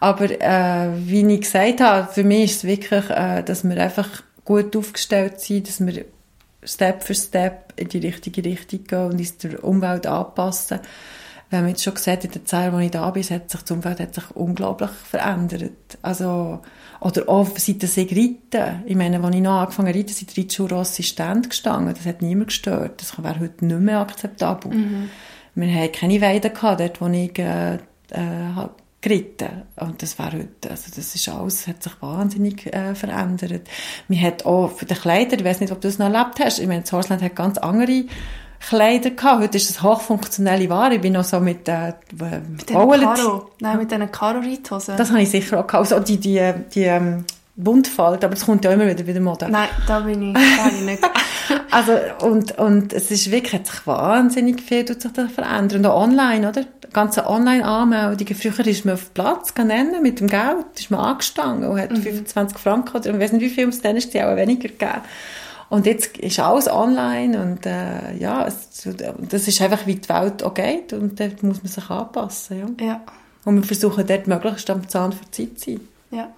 Aber 0.00 0.24
äh, 0.30 0.90
wie 0.96 1.26
ich 1.32 1.42
gesagt 1.42 1.80
habe, 1.80 2.12
für 2.12 2.24
mich 2.24 2.44
ist 2.44 2.56
es 2.56 2.64
wirklich, 2.64 3.08
äh, 3.10 3.42
dass 3.42 3.64
wir 3.64 3.80
einfach 3.80 4.22
gut 4.44 4.76
aufgestellt 4.76 5.40
sind, 5.40 5.68
dass 5.68 5.84
wir 5.84 6.04
Step 6.64 7.02
für 7.02 7.14
Step 7.14 7.72
in 7.76 7.88
die 7.88 7.98
richtige 7.98 8.44
Richtung 8.44 8.84
gehen 8.84 9.06
und 9.06 9.18
uns 9.18 9.36
der 9.38 9.62
Umwelt 9.64 10.06
anpassen 10.06 10.80
wir 11.52 11.58
haben 11.58 11.68
jetzt 11.68 11.82
schon 11.82 11.94
gesagt, 11.94 12.24
in 12.24 12.30
den 12.30 12.46
zehn 12.46 12.60
Jahren, 12.60 12.74
als 12.74 12.84
ich 12.84 12.90
da 12.90 13.10
bin, 13.10 13.22
hat 13.22 13.50
sich 13.50 13.60
das 13.60 13.70
Umfeld 13.70 14.00
hat 14.00 14.14
sich 14.14 14.30
unglaublich 14.34 14.90
verändert. 14.90 15.98
Also, 16.00 16.60
oder 17.00 17.28
auch 17.28 17.46
seit 17.56 17.82
der 17.82 17.90
Reiten. 17.90 18.82
Ich 18.86 18.96
meine, 18.96 19.22
als 19.22 19.34
ich 19.34 19.42
noch 19.42 19.60
angefangen 19.60 19.88
habe 19.88 19.98
reiten, 19.98 20.12
sind 20.12 20.34
die 20.34 20.40
Reitschuhrosse 20.40 21.02
Stand 21.02 21.50
gestanden. 21.50 21.94
Das 21.94 22.06
hat 22.06 22.22
niemand 22.22 22.48
gestört. 22.48 23.00
Das 23.00 23.22
wäre 23.22 23.40
heute 23.40 23.66
nicht 23.66 23.80
mehr 23.80 24.00
akzeptabel. 24.00 24.72
Mhm. 24.72 25.10
Wir 25.54 25.74
hatten 25.74 25.92
keine 25.92 26.20
Weide 26.20 26.50
gehabt, 26.50 26.80
dort, 26.80 27.00
wo 27.00 27.08
ich 27.08 27.38
äh, 27.38 27.74
äh, 27.74 27.78
geritten. 29.02 29.64
Und 29.76 30.00
das 30.00 30.18
war 30.18 30.32
heute, 30.32 30.70
also 30.70 30.90
das 30.94 31.14
ist 31.14 31.28
alles, 31.28 31.66
hat 31.66 31.82
sich 31.82 31.92
wahnsinnig 32.00 32.72
äh, 32.72 32.94
verändert. 32.94 33.68
Man 34.08 34.22
hat 34.22 34.46
auch 34.46 34.70
für 34.70 34.86
die 34.86 34.94
Kleider, 34.94 35.36
ich 35.36 35.44
weiß 35.44 35.60
nicht, 35.60 35.72
ob 35.72 35.80
du 35.80 35.88
das 35.88 35.98
noch 35.98 36.10
erlebt 36.10 36.40
hast, 36.40 36.60
ich 36.60 36.66
meine, 36.66 36.82
das 36.82 36.92
Horseland 36.92 37.22
hat 37.22 37.36
ganz 37.36 37.58
andere 37.58 38.04
Kleider 38.68 39.10
gehabt. 39.10 39.42
Heute 39.42 39.56
ist 39.56 39.70
es 39.70 39.82
hochfunktionelle 39.82 40.68
Ware. 40.68 40.94
Ich 40.94 41.00
bin 41.00 41.12
noch 41.12 41.24
so 41.24 41.40
mit, 41.40 41.68
äh, 41.68 41.94
mit 42.12 42.66
Karo. 42.66 43.50
Nein, 43.60 43.78
mit 43.78 43.90
diesen 43.90 44.10
Karo-Reithosen. 44.10 44.96
Das 44.96 45.10
habe 45.10 45.22
ich 45.22 45.30
sicher 45.30 45.60
auch 45.60 45.66
gehabt. 45.66 45.92
Also 45.92 46.00
die, 46.00 46.18
die, 46.18 46.52
die, 46.74 46.84
ähm, 46.84 47.24
Buntfalt, 47.54 48.24
aber 48.24 48.34
das 48.34 48.46
kommt 48.46 48.64
ja 48.64 48.72
immer 48.72 48.88
wieder 48.88 49.06
wieder 49.06 49.20
Mode. 49.20 49.46
Nein, 49.50 49.68
da 49.86 50.00
bin 50.00 50.22
ich, 50.22 50.32
da 50.32 50.64
bin 50.64 50.74
ich 50.78 50.84
nicht. 50.84 51.02
also, 51.70 51.92
und, 52.22 52.58
und 52.58 52.92
es 52.92 53.10
ist 53.10 53.30
wirklich, 53.30 53.52
hat 53.52 53.66
sich 53.66 53.86
wahnsinnig 53.86 54.60
viel 54.60 54.84
tut 54.84 55.02
sich 55.02 55.12
da 55.12 55.28
verändert. 55.28 55.78
Und 55.78 55.86
auch 55.86 56.02
online, 56.02 56.48
oder? 56.48 56.64
Ganze 56.92 57.26
Online-Anmeldungen. 57.26 58.34
Früher 58.34 58.66
ist 58.66 58.84
man 58.84 58.94
auf 58.94 59.12
Platz 59.14 59.54
nennen 59.56 60.02
mit 60.02 60.20
dem 60.20 60.28
Geld, 60.28 60.66
ist 60.76 60.90
man 60.90 61.00
angestanden 61.00 61.68
und 61.68 61.80
hat 61.80 61.90
mhm. 61.90 62.02
25 62.02 62.58
Franken 62.58 62.96
oder 62.96 63.10
ich 63.10 63.18
weiß 63.18 63.32
nicht, 63.32 63.42
wie 63.42 63.48
viel 63.48 63.68
es 63.68 63.80
dann 63.80 63.96
ist, 63.96 64.14
auch 64.14 64.36
weniger 64.36 64.68
gegeben. 64.68 65.00
Und 65.72 65.86
jetzt 65.86 66.18
ist 66.18 66.38
alles 66.38 66.68
online 66.70 67.40
und 67.40 67.64
äh, 67.64 68.14
ja, 68.18 68.46
es, 68.46 68.86
das 69.30 69.48
ist 69.48 69.62
einfach, 69.62 69.86
wie 69.86 69.94
die 69.94 70.06
Welt 70.10 70.42
auch 70.42 70.52
geht 70.52 70.92
und 70.92 71.18
da 71.18 71.28
muss 71.40 71.62
man 71.62 71.72
sich 71.72 71.88
anpassen. 71.88 72.76
Ja. 72.78 72.86
ja. 72.86 73.00
Und 73.46 73.56
wir 73.56 73.62
versuchen 73.62 74.06
dort 74.06 74.26
möglichst 74.26 74.68
am 74.68 74.86
Zahn 74.86 75.12
der 75.12 75.32
Zeit 75.32 75.58
zu 75.58 75.70
sein. 75.70 75.80
Ja. 76.10 76.28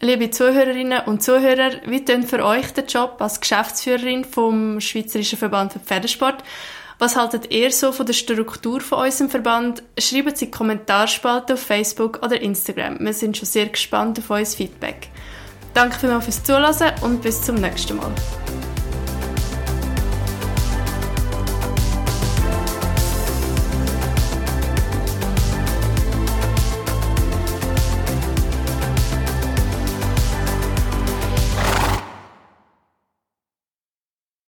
Liebe 0.00 0.30
Zuhörerinnen 0.30 1.02
und 1.04 1.22
Zuhörer, 1.22 1.72
wie 1.84 2.06
tönt 2.06 2.26
für 2.26 2.42
euch 2.42 2.72
der 2.72 2.86
Job 2.86 3.16
als 3.18 3.38
Geschäftsführerin 3.38 4.24
vom 4.24 4.80
Schweizerischen 4.80 5.38
Verband 5.38 5.74
für 5.74 5.80
Pferdesport? 5.80 6.42
Was 6.98 7.16
haltet 7.16 7.52
ihr 7.52 7.70
so 7.70 7.92
von 7.92 8.06
der 8.06 8.14
Struktur 8.14 8.80
von 8.80 9.04
unserem 9.04 9.28
Verband? 9.28 9.82
Schreibt 9.98 10.38
sie 10.38 10.46
in 10.46 10.50
die 10.52 10.56
Kommentarspalte 10.56 11.52
auf 11.52 11.60
Facebook 11.60 12.20
oder 12.24 12.40
Instagram. 12.40 12.98
Wir 12.98 13.12
sind 13.12 13.36
schon 13.36 13.46
sehr 13.46 13.66
gespannt 13.66 14.18
auf 14.20 14.30
euer 14.30 14.46
Feedback. 14.46 15.10
Danke 15.74 15.98
vielmals 15.98 16.24
fürs 16.24 16.42
Zuhören 16.42 16.92
und 17.00 17.22
bis 17.22 17.42
zum 17.42 17.56
nächsten 17.56 17.96
Mal. 17.96 18.12